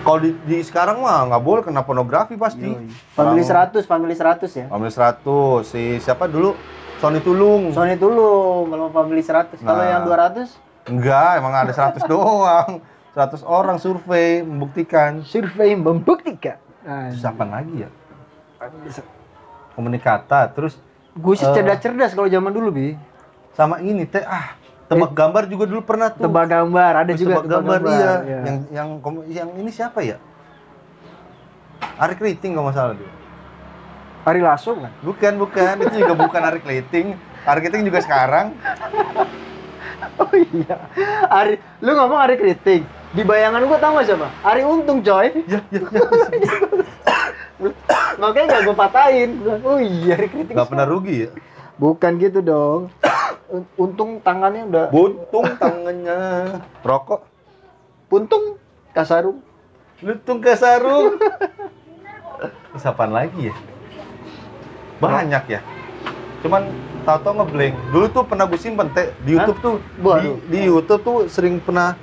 Kalau 0.05 0.21
di, 0.21 0.37
di 0.45 0.61
sekarang 0.61 1.01
mah 1.01 1.25
nggak 1.25 1.41
boleh 1.41 1.61
kena 1.65 1.81
pornografi 1.81 2.37
pasti. 2.37 2.69
Family 3.17 3.41
Orang- 3.41 3.73
100, 3.73 3.89
Family 3.89 4.13
100 4.13 4.53
ya. 4.53 4.65
Family 4.69 4.93
100 4.93 5.65
si 5.65 5.97
siapa 5.97 6.29
dulu? 6.29 6.53
Sony 6.97 7.19
Tulung. 7.19 7.71
Sony 7.71 7.95
dulu 7.95 8.29
kalau 8.65 8.87
Family 8.89 9.19
100. 9.19 9.59
Kalau 9.59 9.77
Nah. 9.77 9.89
yang 9.89 10.03
200 10.03 10.47
Enggak, 10.85 11.31
emang 11.35 11.53
ada 11.53 11.71
100 11.71 12.05
doang. 12.11 12.79
100 13.11 13.41
orang 13.41 13.77
survei 13.77 14.41
membuktikan. 14.41 15.23
survei 15.23 15.73
membuktikan. 15.73 16.59
Terus 16.83 17.23
apa 17.23 17.43
lagi 17.43 17.81
ya? 17.81 17.89
Komunikata, 19.71 20.47
terus 20.49 20.79
gue 21.11 21.33
sih 21.33 21.43
Eh. 21.43 21.51
cerdas-cerdas 21.51 22.11
kalau 22.11 22.27
zaman 22.27 22.51
dulu 22.51 22.71
bi. 22.71 22.87
sama 23.51 23.79
ini 23.79 24.03
teh 24.03 24.19
ah 24.19 24.51
tebak 24.85 25.15
gambar 25.15 25.47
juga 25.47 25.63
dulu 25.63 25.79
pernah 25.81 26.11
tuh. 26.11 26.27
Tebak 26.27 26.43
gambar 26.45 26.91
ada 26.97 27.07
Terus 27.07 27.23
juga 27.23 27.39
tebak 27.39 27.47
gambar, 27.55 27.79
iya. 27.87 27.95
iya. 28.19 28.39
Yang 28.43 28.57
yang 28.69 28.89
kom- 28.99 29.23
yang 29.25 29.49
ini 29.55 29.71
siapa 29.71 30.03
ya? 30.03 30.19
Ari 31.95 32.13
Kriting 32.13 32.51
kalau 32.51 32.67
nggak 32.67 32.75
salah 32.75 32.93
dia. 32.93 33.07
Hari 34.25 34.41
langsung 34.41 34.81
kan. 34.81 34.91
Bukan, 35.05 35.33
bukan. 35.37 35.75
Itu 35.79 35.95
juga 36.01 36.17
bukan 36.17 36.41
Ari 36.41 36.59
Kriting. 36.59 37.13
Ari 37.45 37.59
Kriting 37.61 37.85
juga 37.85 38.01
sekarang. 38.01 38.57
Oh 40.17 40.33
iya. 40.33 40.75
Ari, 41.29 41.61
lu 41.77 41.93
ngomong 41.93 42.17
Ari 42.17 42.35
Kriting. 42.35 42.81
Di 43.13 43.21
bayangan 43.21 43.61
gua 43.63 43.77
tau 43.77 43.95
gak 43.95 44.09
siapa? 44.09 44.27
Ari 44.41 44.65
Untung 44.65 44.99
coy. 44.99 45.29
Ya, 45.45 45.61
ya, 45.69 45.81
ya. 46.33 46.53
Makanya 48.17 48.45
gak 48.49 48.63
gua 48.65 48.75
patahin. 48.75 49.29
Oh 49.61 49.77
iya 49.77 50.17
Ari 50.17 50.27
Kriting. 50.27 50.55
Nggak 50.57 50.69
pernah 50.73 50.85
rugi 50.89 51.15
ya? 51.23 51.29
Bukan 51.77 52.11
gitu 52.17 52.39
dong. 52.41 52.89
Un- 53.45 53.69
Untung 53.77 54.17
tangannya 54.19 54.65
udah 54.65 54.85
Buntung 54.89 55.45
tangannya. 55.55 56.17
Rokok. 56.81 57.21
puntung 58.05 58.57
kasarung. 58.89 59.37
Lutung 60.01 60.41
ke 60.41 60.53
sarung. 60.55 61.17
Terus 62.73 62.85
apaan 62.85 63.13
lagi 63.13 63.49
ya? 63.49 63.55
Banyak 64.99 65.43
ya. 65.49 65.61
Cuman 66.43 66.61
tato 67.05 67.29
ngeblank. 67.33 67.75
Dulu 67.93 68.05
tuh 68.11 68.23
pernah 68.25 68.45
gue 68.47 68.59
simpen 68.59 68.87
teh 68.93 69.11
di 69.25 69.35
Hah? 69.35 69.45
YouTube 69.45 69.59
tuh. 69.61 69.75
Di, 69.97 70.03
Waduh. 70.03 70.35
di 70.49 70.59
YouTube 70.65 71.01
tuh 71.03 71.17
sering 71.29 71.59
pernah 71.61 71.97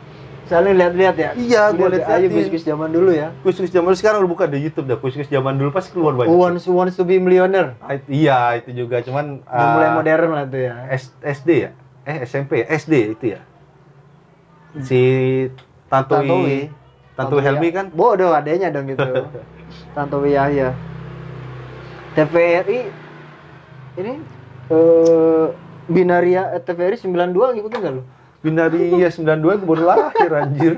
Saling 0.52 0.74
lihat-lihat 0.76 1.14
ya. 1.16 1.30
Iya, 1.32 1.72
gua 1.72 1.88
Lihat 1.88 2.12
aja 2.12 2.26
kuis-kuis 2.28 2.66
zaman 2.66 2.92
dulu 2.92 3.08
ya. 3.14 3.32
kuis-kuis 3.40 3.72
zaman 3.72 3.94
dulu 3.94 3.96
sekarang 3.96 4.26
udah 4.26 4.32
buka 4.36 4.44
di 4.50 4.58
YouTube 4.60 4.84
dah. 4.90 4.98
Kuis-kuis 5.00 5.30
zaman 5.30 5.56
dulu 5.56 5.70
pasti 5.72 5.94
keluar 5.96 6.12
banyak. 6.12 6.28
Wants, 6.28 6.68
wants 6.68 6.94
to 6.98 7.08
be 7.08 7.16
millionaire? 7.16 7.72
Ah, 7.80 7.96
it- 7.96 8.04
iya, 8.10 8.58
itu 8.60 8.74
juga 8.84 9.00
cuman 9.00 9.40
Udah 9.46 9.64
ah, 9.64 9.72
mulai 9.72 9.90
modern 9.96 10.30
lah 10.34 10.44
tuh 10.44 10.60
ya. 10.60 10.74
S- 10.92 11.14
SD 11.22 11.50
ya? 11.64 11.70
Eh 12.04 12.26
SMP 12.26 12.66
ya? 12.66 12.66
SD 12.68 12.94
itu 13.16 13.24
ya. 13.38 13.40
Si 14.82 15.00
Tantowi 15.88 16.26
Tantowi. 16.26 16.58
Tantowi 17.16 17.40
Helmi 17.46 17.68
kan? 17.72 17.86
Bodoh 17.94 18.36
adanya 18.36 18.68
dong 18.68 18.92
gitu. 18.92 19.30
Tantowi 19.96 20.36
Yahya. 20.36 20.74
TVRI 22.12 22.80
ini 24.00 24.12
eh 24.72 25.46
Binaria 25.88 26.54
eh, 26.54 26.62
TVRI 26.62 26.96
92 27.00 27.58
ngikutin 27.58 27.78
nggak 27.82 27.94
lu? 27.98 28.02
Binaria 28.42 29.08
92 29.10 29.60
gue 29.60 29.66
baru 29.66 29.82
lahir 29.86 30.30
anjir. 30.32 30.74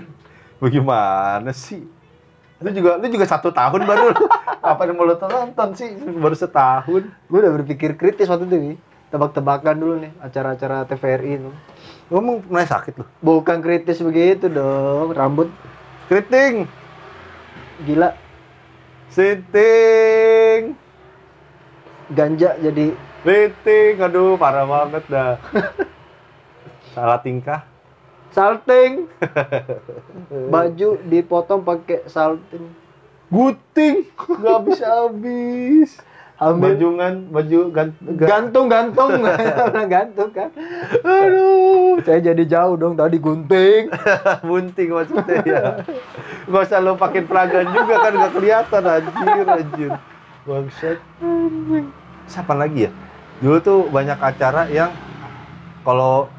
Bagaimana 0.62 1.52
sih? 1.52 1.84
Lu 2.62 2.70
juga 2.72 2.96
lu 2.96 3.06
juga 3.12 3.26
satu 3.28 3.52
tahun 3.52 3.84
baru. 3.84 4.16
Apa 4.64 4.88
yang 4.88 4.96
mau 4.96 5.04
lu 5.04 5.16
tonton 5.20 5.76
sih? 5.76 5.92
Baru 5.98 6.32
setahun. 6.32 7.04
Gue 7.28 7.38
udah 7.38 7.52
berpikir 7.60 7.98
kritis 8.00 8.30
waktu 8.32 8.48
itu 8.48 8.56
nih. 8.56 8.76
Tebak-tebakan 9.12 9.76
dulu 9.78 9.94
nih 10.02 10.12
acara-acara 10.24 10.88
TVRI 10.88 11.38
itu. 11.38 11.50
Emang 12.10 12.40
pernah 12.42 12.66
sakit 12.66 12.94
lu? 13.00 13.04
Bukan 13.22 13.62
kritis 13.62 14.02
begitu 14.02 14.50
dong, 14.50 15.14
rambut 15.14 15.48
Keriting, 16.04 16.68
gila, 17.88 18.12
sinting, 19.08 20.13
ganja 22.14 22.54
jadi 22.62 22.94
keriting. 23.26 24.00
Aduh, 24.00 24.38
parah 24.38 24.64
banget 24.64 25.04
dah. 25.10 25.36
Salah 26.94 27.18
tingkah. 27.20 27.66
salting. 28.34 29.06
Baju 30.54 30.98
dipotong 31.06 31.62
pakai 31.62 32.06
salting. 32.10 32.66
Guting, 33.30 34.10
nggak 34.14 34.54
habis-habis. 34.62 35.98
Ambil 36.34 36.74
Bajungan, 36.74 37.14
baju 37.30 37.60
gan, 37.70 37.88
gan- 38.18 38.50
gantung 38.50 38.66
gantung 38.66 39.22
gantung 39.94 40.30
kan 40.34 40.50
aduh 41.06 42.02
saya 42.02 42.18
jadi 42.18 42.42
jauh 42.42 42.74
dong 42.74 42.98
tadi 42.98 43.22
gunting 43.22 43.86
bunting 44.42 44.90
maksudnya 44.90 45.38
ya. 45.46 45.62
Gak 46.50 46.62
usah 46.66 46.82
lo 46.82 46.98
pakai 46.98 47.22
peragan 47.22 47.70
juga 47.70 48.02
kan 48.02 48.12
gak 48.18 48.34
kelihatan 48.34 48.82
anjir 48.82 49.46
anjir. 49.46 49.92
Bangsat. 50.42 50.98
Siapa 52.24 52.52
lagi 52.52 52.88
ya? 52.88 52.90
Dulu 53.38 53.56
tuh 53.60 53.78
banyak 53.88 54.16
acara 54.16 54.64
yang 54.68 54.90
kalau 55.84 56.30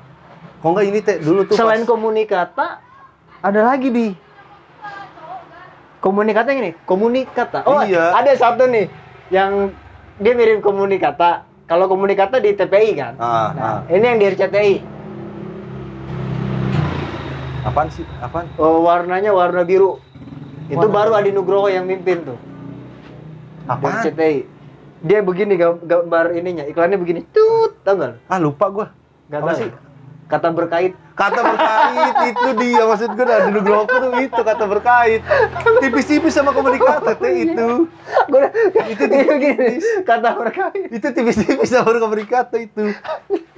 kok 0.57 0.67
enggak 0.67 0.85
ini 0.87 0.99
teh 0.99 1.17
dulu 1.21 1.45
tuh 1.45 1.53
selain 1.53 1.85
pas- 1.85 1.91
komunikata 1.91 2.67
ada 3.39 3.61
lagi 3.61 3.93
di 3.93 4.07
komunikata 6.01 6.49
yang 6.49 6.61
ini 6.63 6.71
komunikata 6.81 7.61
oh 7.63 7.85
Iya. 7.85 8.09
ada 8.09 8.33
satu 8.33 8.65
nih 8.65 8.89
yang 9.29 9.69
dia 10.17 10.33
mirip 10.33 10.65
komunikata 10.65 11.45
kalau 11.65 11.85
komunikata 11.85 12.41
di 12.41 12.57
TPI 12.57 12.91
kan 12.95 13.13
Ah, 13.17 13.49
nah 13.53 13.61
ah. 13.61 13.79
ini 13.85 14.01
yang 14.03 14.17
di 14.17 14.25
RCTI 14.27 14.73
apaan 17.65 17.89
sih? 17.89 18.05
Apaan? 18.17 18.45
oh, 18.57 18.81
warnanya 18.81 19.29
warna 19.29 19.61
biru 19.61 20.01
itu 20.65 20.77
Warna 20.79 20.89
baru 20.89 21.11
Adi 21.13 21.29
Nugroho 21.29 21.69
yang 21.69 21.85
mimpin 21.85 22.25
tuh 22.25 22.37
Apaan? 23.65 24.01
RCTI 24.01 24.54
dia 25.03 25.19
begini 25.19 25.59
gam- 25.59 25.83
gambar 25.83 26.35
ininya 26.35 26.63
iklannya 26.63 26.95
begini 26.95 27.25
tut 27.33 27.81
tau 27.83 27.95
lu? 27.97 28.15
Ah 28.31 28.39
lupa 28.39 28.65
gua. 28.71 28.87
Nggak 29.27 29.41
tahu 29.41 29.55
sih? 29.57 29.69
ya? 29.71 29.77
kata 30.25 30.49
berkait 30.49 30.93
Kata 31.15 31.39
berkait 31.47 32.15
itu 32.35 32.49
dia 32.59 32.83
maksud 32.83 33.15
gue 33.15 33.23
dari 33.23 33.47
Nugroho 33.47 33.87
tuh 33.87 34.19
itu 34.19 34.35
kata 34.35 34.67
berkait. 34.67 35.23
Tipis-tipis 35.79 36.35
sama 36.35 36.51
komunikata 36.51 37.15
teh 37.15 37.33
itu. 37.47 37.87
gue 38.27 38.43
Itu 38.91 39.03
itu 39.07 39.33
gini 39.39 39.55
tipis. 39.55 39.85
kata 40.03 40.35
berkait 40.35 40.87
Itu 40.91 41.07
tipis-tipis 41.15 41.71
sama 41.71 41.95
komunikata 41.95 42.59
itu. 42.59 42.91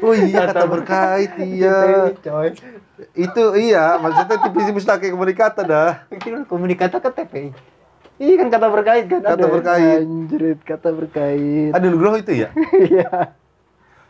Oh 0.05 0.13
iya 0.13 0.53
kata 0.53 0.69
berkait 0.69 1.31
iya. 1.41 2.13
coy 2.21 2.53
Itu 3.17 3.57
iya, 3.57 3.97
maksudnya 3.97 4.37
tipis-tipis 4.37 4.85
pakai 4.85 5.09
komunikata 5.09 5.65
dah. 5.65 6.05
Pikir 6.13 6.45
komunikata 6.45 7.01
ke 7.01 7.09
TPI 7.09 7.76
iya 8.17 8.33
kan 8.35 8.47
kata 8.49 8.67
berkait 8.67 9.05
kan 9.05 9.19
Kata 9.21 9.33
ada. 9.37 9.45
berkait. 9.47 9.97
anjrit 10.01 10.59
kata 10.61 10.89
berkait 10.93 11.71
Ada 11.73 11.85
Nugroho 11.87 12.17
itu 12.17 12.33
ya? 12.33 12.49
iya 12.77 13.33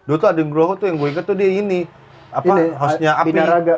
Dulu 0.08 0.16
tuh 0.16 0.30
ada 0.32 0.42
Nugroho 0.42 0.74
tuh 0.76 0.88
yang 0.88 0.98
gue 0.98 1.10
ingat 1.12 1.26
tuh 1.28 1.36
dia 1.36 1.52
ini 1.52 1.84
apa 2.32 2.54
Ini, 2.54 2.64
hostnya 2.76 3.12
Api 3.16 3.28
Binaraga 3.32 3.76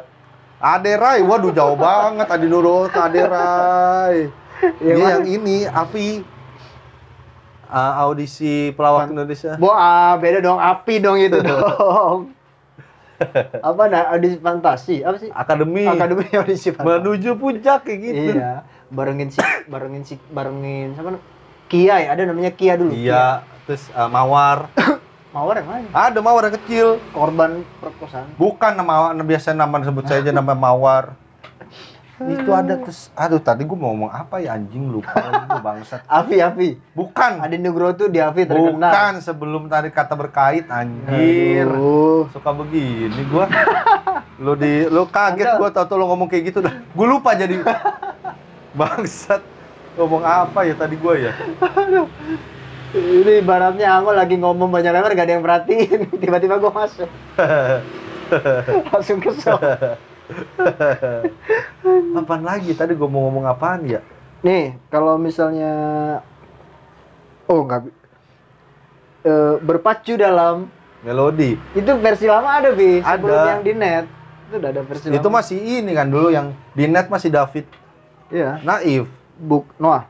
Aderai, 0.59 1.23
waduh 1.23 1.55
jauh 1.55 1.73
banget 1.73 2.27
Adi 2.27 2.45
Nugroho 2.45 2.91
tuh 2.91 2.99
Aderai. 2.99 4.27
Yang 4.83 4.97
Dia 4.99 5.07
yang 5.15 5.25
ini 5.25 5.57
Api 5.65 6.07
Ah, 7.69 8.01
audisi 8.01 8.73
pelawak 8.73 9.13
Indonesia. 9.13 9.53
Bo, 9.61 9.69
beda 10.17 10.41
dong, 10.41 10.57
api 10.57 10.97
dong 10.97 11.21
itu 11.21 11.37
dong. 11.45 12.33
apa 13.59 13.83
nah 13.91 14.15
audisi 14.15 14.39
fantasi 14.39 15.03
apa 15.03 15.19
sih 15.19 15.29
Akademi. 15.29 15.83
akademi 15.85 16.23
audisi 16.33 16.71
fantasi 16.71 16.87
Menuju 16.97 17.29
puncak 17.35 17.83
kayak 17.83 17.99
gitu. 18.01 18.31
iya 18.33 18.63
barengin 18.89 19.29
si 19.29 19.37
barengin 19.65 20.03
si 20.03 20.17
barengin 20.29 20.93
siapa 20.93 21.21
Kia 21.69 22.01
ya 22.01 22.17
ada 22.17 22.25
namanya 22.25 22.49
Kia 22.49 22.73
dulu 22.73 22.89
Iya, 22.89 23.45
terus 23.63 23.85
eh, 23.87 24.09
Mawar. 24.09 24.73
Kia. 24.73 24.97
mawar 25.35 25.61
yang 25.61 25.69
mana 25.69 25.85
Ada 25.93 26.19
Mawar 26.19 26.49
yang 26.49 26.57
kecil. 26.57 26.87
korban 27.13 27.61
perkosaan 27.77 28.33
Bukan 28.33 28.73
nama 28.73 29.13
biasa 29.13 29.53
nama 29.53 29.77
sebut 29.79 30.05
saja 30.05 30.33
nama 30.33 30.57
Mawar. 30.57 31.13
Itu 32.19 32.51
ada 32.51 32.75
terus 32.75 33.07
aduh 33.15 33.39
tadi 33.39 33.63
gua 33.63 33.79
mau 33.79 33.95
ngomong 33.95 34.11
apa 34.11 34.43
ya 34.43 34.51
anjing 34.51 34.91
lupa 34.91 35.15
gua 35.45 35.61
bangsat. 35.63 36.03
Avi 36.19 36.41
Avi 36.41 36.69
Bukan. 36.91 37.39
Adi 37.39 37.55
Nugroho 37.55 37.93
tuh 37.95 38.09
di 38.09 38.19
Avi 38.19 38.43
terkenal 38.43 38.89
Bukan 38.91 39.13
sebelum 39.21 39.69
tadi 39.69 39.87
kata 39.87 40.17
berkait 40.17 40.65
anjir. 40.67 41.69
Aduh. 41.69 42.27
Suka 42.33 42.51
begini 42.51 43.21
gua. 43.29 43.45
Lu 44.43 44.55
di 44.55 44.87
lu 44.87 45.03
kaget 45.05 45.59
gua 45.59 45.67
tau 45.69 45.83
tuh 45.83 45.95
lu 45.95 46.07
ngomong 46.07 46.25
kayak 46.25 46.43
gitu 46.49 46.59
dah. 46.59 46.71
Gua 46.91 47.07
lupa 47.07 47.35
jadi 47.35 47.59
bangsat. 48.73 49.41
Ngomong 49.95 50.21
apa 50.21 50.63
ya 50.63 50.73
tadi 50.73 50.95
gua 50.95 51.15
ya? 51.15 51.31
ini 52.89 53.37
ibaratnya 53.37 53.85
Anggo 53.91 54.09
lagi 54.09 54.33
ngomong 54.33 54.65
banyak 54.67 54.89
lebar 54.89 55.13
gak 55.13 55.21
ada 55.23 55.33
yang 55.37 55.45
perhatiin 55.45 56.09
tiba-tiba 56.21 56.57
gua 56.57 56.73
masuk 56.73 57.05
langsung 58.89 59.21
kesel 59.21 59.61
apaan 62.17 62.41
lagi 62.41 62.73
tadi 62.73 62.97
gua 62.97 63.05
mau 63.05 63.29
ngomong 63.29 63.45
apaan 63.45 63.85
ya? 63.85 64.01
nih 64.41 64.73
kalau 64.89 65.17
misalnya 65.17 65.73
oh 67.45 67.61
nggak 67.61 67.93
Eh, 69.19 69.55
berpacu 69.59 70.15
dalam 70.15 70.71
Melodi. 71.03 71.59
itu 71.75 71.91
versi 71.99 72.23
lama 72.23 72.57
ada 72.57 72.71
bi 72.71 73.03
sebelum 73.03 73.35
Ada. 73.35 73.49
yang 73.51 73.61
di 73.61 73.73
net 73.75 74.05
itu 74.47 74.55
udah 74.57 74.69
ada 74.71 74.81
versi 74.81 75.05
Itu 75.11 75.27
lama. 75.27 75.43
masih 75.43 75.57
ini 75.59 75.91
kan 75.91 76.07
dulu 76.07 76.31
yang 76.31 76.55
di 76.71 76.87
net 76.87 77.05
masih 77.05 77.27
David 77.27 77.67
iya 78.33 78.61
Naif. 78.63 79.09
buk 79.39 79.65
Noah 79.79 80.05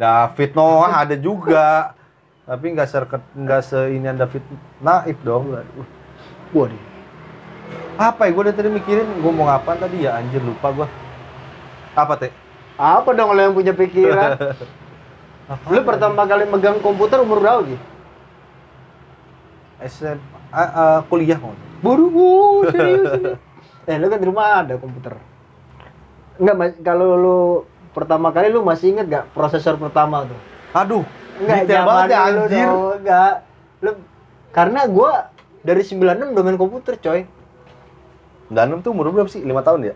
David 0.00 0.56
Noah 0.56 1.04
ada 1.04 1.16
juga. 1.18 1.92
Tapi 2.48 2.72
nggak 2.74 2.88
serket 2.88 3.22
nggak 3.36 3.62
seinian 3.62 4.16
David 4.16 4.42
Naif 4.80 5.20
dong. 5.22 5.54
waduh 6.50 6.82
Apa 8.00 8.26
ya? 8.26 8.32
Gue 8.32 8.50
tadi 8.50 8.72
mikirin 8.72 9.06
gue 9.06 9.32
mau 9.32 9.46
ngapain 9.46 9.76
tadi 9.76 10.08
ya 10.08 10.16
anjir 10.16 10.40
lupa 10.40 10.72
gue. 10.72 10.88
Apa 11.94 12.16
teh? 12.16 12.32
apa 12.80 13.12
dong 13.12 13.36
lo 13.36 13.40
yang 13.44 13.52
punya 13.52 13.76
pikiran 13.76 14.40
lu 15.72 15.80
pertama 15.84 16.24
kali 16.24 16.48
megang 16.48 16.80
komputer 16.80 17.20
umur 17.20 17.44
berapa 17.44 17.68
gitu 17.68 17.86
SM, 19.80 20.20
ah, 20.52 20.60
ah, 20.60 20.98
kuliah 21.08 21.40
mau. 21.40 21.52
buru 21.84 22.64
serius 22.72 23.36
eh 23.88 23.96
lu 24.00 24.08
kan 24.08 24.16
di 24.16 24.26
rumah 24.28 24.64
ada 24.64 24.80
komputer 24.80 25.12
enggak 26.40 26.56
kalau 26.80 27.08
lu 27.14 27.38
pertama 27.90 28.30
kali 28.30 28.48
lu 28.48 28.62
masih 28.62 28.90
inget 28.90 29.06
gak 29.06 29.24
prosesor 29.30 29.76
pertama 29.76 30.24
tuh 30.24 30.40
Aduh, 30.72 31.02
enggak 31.36 31.56
detail 31.64 31.84
banget 31.84 32.08
ya 32.08 32.18
anjir. 32.24 32.64
dong, 32.64 32.92
enggak 32.96 33.34
lu 33.78 33.90
karena 34.50 34.80
gua 34.86 35.12
dari 35.60 35.82
96 35.82 36.00
udah 36.32 36.42
main 36.42 36.56
komputer 36.56 36.94
coy 36.96 37.20
Danem 38.48 38.80
tuh 38.80 38.90
umur 38.90 39.08
berapa 39.08 39.28
sih? 39.28 39.40
5 39.40 39.52
tahun 39.60 39.80
ya? 39.84 39.94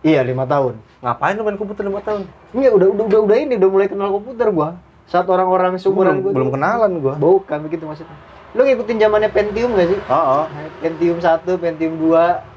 iya 0.00 0.22
lima 0.22 0.44
tahun 0.44 0.78
Ngapain 1.00 1.32
lu 1.32 1.42
main 1.42 1.56
komputer 1.56 1.82
5 1.82 1.96
tahun? 1.98 2.22
Enggak, 2.52 2.72
udah 2.72 2.86
udah 2.90 3.04
udah 3.06 3.20
udah 3.24 3.36
ini 3.38 3.54
udah 3.56 3.68
mulai 3.68 3.88
kenal 3.88 4.12
komputer 4.12 4.46
gua. 4.50 4.76
Saat 5.06 5.26
orang-orang 5.26 5.72
Belum, 5.72 5.82
seumuran 5.82 6.14
gua. 6.20 6.30
belum 6.30 6.46
tuh- 6.46 6.54
kenalan 6.54 6.90
gue. 6.94 7.14
Bukan 7.16 7.58
begitu 7.64 7.82
maksudnya. 7.82 8.14
Lu 8.52 8.60
ngikutin 8.60 8.96
zamannya 8.98 9.30
Pentium 9.30 9.72
gak 9.72 9.88
sih? 9.88 9.98
Oh, 10.06 10.44
oh. 10.44 10.46
Pentium 10.78 11.16
1, 11.16 11.24
Pentium 11.56 11.94
2. 11.96 12.49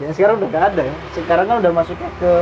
Yang 0.00 0.12
sekarang 0.16 0.34
udah 0.40 0.48
gak 0.48 0.64
ada 0.74 0.82
ya. 0.88 0.94
Sekarang 1.12 1.46
kan 1.46 1.56
udah 1.60 1.72
masuknya 1.76 2.10
ke 2.16 2.32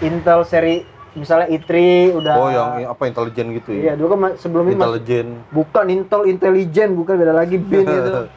Intel 0.00 0.40
seri 0.48 0.76
misalnya 1.12 1.50
i3 1.50 1.68
udah 2.16 2.34
Oh, 2.38 2.48
yang 2.48 2.68
apa 2.88 3.10
intelijen 3.10 3.50
gitu 3.52 3.74
Iya, 3.74 3.92
ya? 3.92 3.92
dulu 3.98 4.14
kan 4.14 4.32
sebelum 4.38 4.64
Intelijen. 4.70 5.42
bukan 5.50 5.84
Intel 5.90 6.22
Intelligent, 6.24 6.90
bukan 6.96 7.14
beda 7.18 7.34
lagi 7.36 7.58
bin 7.60 7.84
itu. 8.00 8.30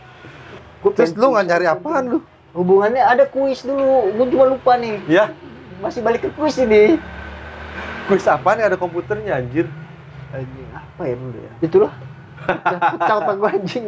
Gua 0.83 0.91
Terus 0.91 1.15
lu 1.15 1.31
nggak 1.31 1.47
cari 1.47 1.65
satu, 1.69 1.75
apaan 1.79 2.03
lu? 2.09 2.19
Hubungannya 2.51 2.99
ada 2.99 3.23
kuis 3.29 3.63
dulu. 3.63 4.11
Gua 4.11 4.25
cuma 4.27 4.45
lupa 4.51 4.73
nih. 4.75 4.99
Ya, 5.07 5.31
Masih 5.79 6.03
balik 6.03 6.27
ke 6.27 6.29
kuis 6.35 6.59
ini. 6.59 6.99
kuis 8.11 8.27
apaan 8.27 8.59
ya 8.59 8.67
ada 8.67 8.75
komputernya 8.75 9.39
anjir? 9.39 9.69
Anjing, 10.35 10.67
apa 10.75 11.01
ya 11.07 11.15
dulu 11.15 11.37
ya? 11.39 11.53
Itulah. 11.63 11.93
Pecah, 12.43 12.79
pecah 12.99 13.15
otak 13.21 13.35
gua 13.39 13.49
anjing. 13.55 13.85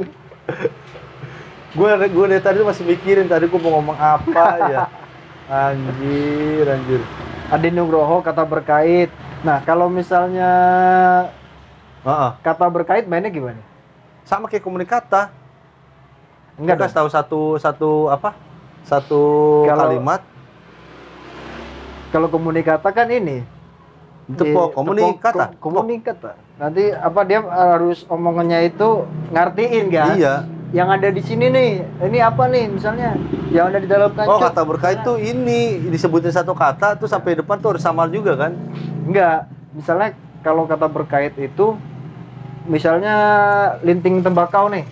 Gue 1.76 1.92
gue 1.92 2.26
dari 2.32 2.40
tadi 2.40 2.64
masih 2.64 2.88
mikirin 2.88 3.28
tadi 3.28 3.52
gue 3.52 3.60
mau 3.60 3.76
ngomong 3.76 3.98
apa 4.00 4.46
ya. 4.72 4.80
Anjir, 5.70 6.66
anjir. 6.66 7.02
Adi 7.52 7.70
Nugroho 7.70 8.24
kata 8.24 8.42
berkait. 8.42 9.12
Nah, 9.46 9.62
kalau 9.62 9.86
misalnya 9.86 10.50
Heeh. 12.02 12.32
kata 12.42 12.66
berkait 12.66 13.06
mainnya 13.06 13.30
gimana? 13.30 13.62
Sama 14.26 14.50
kayak 14.50 14.66
komunikata. 14.66 15.30
Enggak 16.58 16.82
dong. 16.82 16.96
tahu 16.96 17.08
satu 17.12 17.42
satu 17.60 17.90
apa? 18.10 18.34
Satu 18.88 19.22
Kalau- 19.68 19.92
kalimat 19.92 20.22
Kalau 22.10 22.32
komunikata 22.32 22.90
kan 22.90 23.12
ini. 23.12 23.44
tepok 24.26 24.74
komunikata. 24.74 25.52
tepok- 25.52 25.60
komunikata. 25.62 26.32
Nanti 26.58 26.90
apa 26.90 27.22
dia 27.22 27.44
harus 27.44 28.08
omongannya 28.08 28.66
itu 28.66 29.04
ngertiin 29.30 29.86
kan? 29.92 30.16
Iya. 30.16 30.36
Yang 30.74 30.90
ada 30.98 31.08
di 31.14 31.22
sini 31.22 31.46
nih, 31.54 31.70
ini 32.10 32.20
apa 32.24 32.50
nih 32.50 32.66
misalnya? 32.72 33.14
Yang 33.54 33.66
ada 33.70 33.80
di 33.80 33.88
dalam 33.88 34.10
Oh, 34.10 34.18
kancuk. 34.18 34.42
kata 34.50 34.62
berkait 34.66 34.98
tuh 35.06 35.18
ini 35.22 35.78
disebutin 35.94 36.34
satu 36.34 36.58
kata 36.58 36.98
tuh 36.98 37.06
sampai 37.06 37.38
depan 37.38 37.62
tuh 37.62 37.76
harus 37.78 37.84
sama 37.86 38.10
juga 38.10 38.34
kan? 38.34 38.52
Enggak. 39.06 39.46
Misalnya 39.78 40.18
kalau 40.42 40.66
kata 40.66 40.90
berkait 40.90 41.38
itu 41.38 41.78
misalnya 42.66 43.16
linting 43.86 44.26
tembakau 44.26 44.68
nih. 44.74 44.84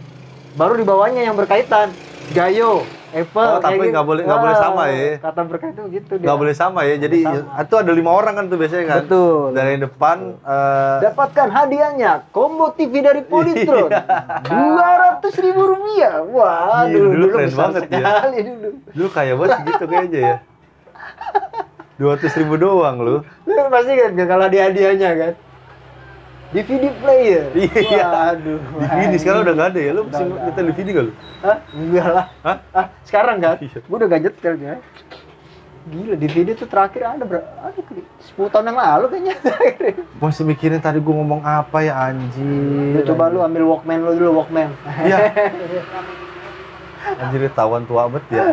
Baru 0.54 0.78
di 0.78 0.86
bawahnya 0.86 1.26
yang 1.26 1.34
berkaitan. 1.34 1.98
Gayo, 2.32 2.86
Apple, 3.14 3.46
Oh, 3.48 3.58
tapi 3.58 3.64
kayak 3.64 3.78
gitu. 3.80 3.94
nggak 3.94 4.06
boleh- 4.06 4.24
nggak 4.26 4.42
boleh 4.42 4.56
sama 4.58 4.84
ya. 4.88 5.06
Kata 5.18 5.42
berkait 5.44 5.72
itu 5.72 5.84
gitu 5.94 6.12
dia. 6.16 6.26
Nggak 6.26 6.38
boleh 6.38 6.54
sama 6.54 6.80
ya. 6.82 6.96
Jadi 6.98 7.18
Sama. 7.22 7.62
itu 7.62 7.76
ada 7.78 7.92
lima 7.92 8.12
orang 8.12 8.34
kan 8.34 8.46
tuh 8.48 8.58
biasanya 8.58 8.86
kan? 8.86 9.00
Betul. 9.06 9.42
Dari 9.54 9.70
yang 9.72 9.84
depan 9.84 10.18
eh, 10.36 10.98
Dapatkan 11.04 11.48
hadiahnya 11.48 12.12
combo 12.30 12.66
TV 12.72 12.94
dari 13.00 13.22
Polytron. 13.22 13.90
Dua 14.44 14.90
ratus 15.00 15.34
ribu 15.38 15.62
rupiah. 15.68 16.26
Wah, 16.26 16.84
Iya, 16.84 16.92
dulu, 16.92 17.08
dulu 17.08 17.14
dulu 17.14 17.26
keren 17.32 17.52
banget 17.54 17.82
ya. 17.88 18.06
dulu. 18.42 18.70
Dulu 18.90 19.08
kaya 19.10 19.34
banget 19.36 19.58
gitu 19.68 19.84
kayaknya 19.86 20.20
ya. 20.20 20.36
Dua 21.94 22.18
ratus 22.18 22.34
ribu 22.34 22.58
doang 22.58 22.98
lu. 22.98 23.16
Lu 23.44 23.62
pasti 23.70 23.94
kan 23.94 24.10
gak 24.12 24.28
kalah 24.28 24.50
di 24.50 24.58
hadiahnya 24.58 25.10
kan? 25.14 25.34
DVD 26.54 26.86
player. 27.02 27.44
Iya. 27.90 28.06
Waduh. 28.06 28.60
DVD 28.86 29.14
sekarang 29.18 29.42
udah 29.50 29.54
nggak 29.58 29.70
ada 29.74 29.80
ya. 29.82 29.92
Lu 29.92 30.02
Udah 30.06 30.20
masih 30.22 30.26
nyetel 30.46 30.66
DVD 30.70 30.88
nggak 30.94 31.06
lu? 31.10 31.14
Hah? 31.42 31.58
Enggak 31.74 32.08
lah. 32.14 32.26
Hah? 32.46 32.58
Ah, 32.72 32.86
sekarang 33.04 33.38
kan? 33.42 33.58
Iya. 33.58 33.80
Gua 33.90 33.96
udah 33.98 34.08
gak 34.08 34.22
nyetel 34.22 34.54
ya. 34.62 34.76
Gila, 35.84 36.16
DVD 36.16 36.50
tuh 36.56 36.68
terakhir 36.72 37.02
ada 37.04 37.28
berapa? 37.28 37.44
Ada 37.60 37.82
kali 37.84 38.08
10 38.40 38.54
tahun 38.56 38.66
yang 38.72 38.80
lalu 38.80 39.06
kayaknya. 39.12 39.36
Masih 40.24 40.44
mikirin 40.48 40.80
tadi 40.80 41.04
gua 41.04 41.20
ngomong 41.20 41.42
apa 41.44 41.84
ya 41.84 41.94
anjir. 42.08 42.96
Lu 42.96 43.02
coba 43.04 43.28
lu 43.34 43.44
ambil 43.44 43.68
Walkman 43.68 44.00
lu 44.00 44.16
dulu 44.16 44.40
Walkman. 44.40 44.72
Iya. 45.04 45.18
Anjir 47.20 47.52
tawan 47.52 47.84
tua 47.84 48.08
banget 48.08 48.26
ya. 48.32 48.44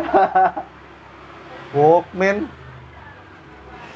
Walkman. 1.71 2.51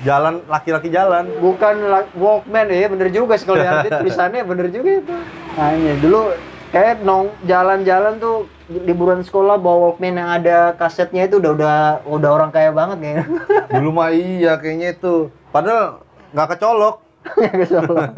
Jalan 0.04 0.44
laki-laki 0.52 0.92
jalan. 0.92 1.30
Bukan 1.40 1.76
Walkman 2.20 2.68
ya, 2.68 2.92
bener 2.92 3.10
juga 3.14 3.40
sih 3.40 3.48
kalau 3.48 3.64
lihat 3.64 3.88
tulisannya 4.04 4.44
bener 4.44 4.68
juga 4.74 4.90
itu. 5.00 5.16
Nah, 5.56 5.70
ini 5.72 5.96
dulu 6.04 6.36
kayak 6.76 7.08
nong 7.08 7.32
jalan-jalan 7.48 8.20
tuh 8.20 8.52
liburan 8.68 9.24
sekolah 9.24 9.56
bawa 9.62 9.96
Walkman 9.96 10.20
yang 10.20 10.30
ada 10.42 10.76
kasetnya 10.76 11.30
itu 11.30 11.40
udah 11.40 11.52
udah 11.56 11.78
udah 12.10 12.30
orang 12.34 12.52
kaya 12.52 12.76
banget 12.76 12.98
kayaknya. 13.00 13.26
Dulu 13.78 13.90
mah 13.94 14.10
iya 14.12 14.58
kayaknya 14.60 14.98
itu. 14.98 15.30
Padahal 15.54 16.04
nggak 16.36 16.48
kecolok. 16.58 16.96
Kesolan. 17.62 18.12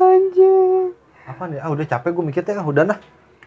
Anjing. 0.00 0.96
Apa 1.28 1.42
nih? 1.46 1.58
Ah 1.60 1.70
udah 1.70 1.86
capek 1.86 2.10
gue 2.10 2.24
mikirnya 2.26 2.60
ah 2.60 2.66
udah 2.66 2.84
nah. 2.88 2.98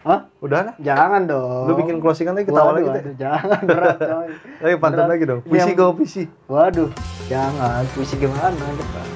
Hah? 0.04 0.28
Udah 0.38 0.60
nah. 0.68 0.74
Jangan 0.76 1.24
dong. 1.24 1.64
Lu 1.64 1.72
bikin 1.80 1.96
closingan 1.96 2.36
lagi 2.36 2.52
ketawa 2.52 2.70
Waduh, 2.70 2.76
lagi 2.76 2.88
waduh, 2.92 3.14
jangan 3.16 3.60
berat 3.64 3.96
coy. 3.96 4.28
Ayo 4.68 4.76
pantun 4.76 5.06
lagi 5.08 5.24
dong. 5.24 5.40
Puisi 5.40 5.64
yang- 5.64 5.78
kau 5.80 5.96
puisi. 5.96 6.22
Waduh, 6.44 6.88
jangan. 7.24 7.82
Puisi 7.96 8.14
gimana? 8.20 8.52
Cepat. 8.52 9.08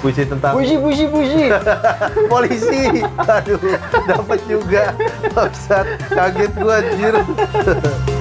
Puisi 0.00 0.22
tentang 0.24 0.54
Puisi, 0.54 0.78
puisi, 0.78 1.04
puisi. 1.10 1.44
polisi. 2.32 2.82
Aduh, 3.20 3.58
dapat 4.06 4.38
juga. 4.46 4.94
Bangsat, 5.34 5.86
kaget 6.08 6.52
gua 6.56 6.78
anjir. 6.78 7.14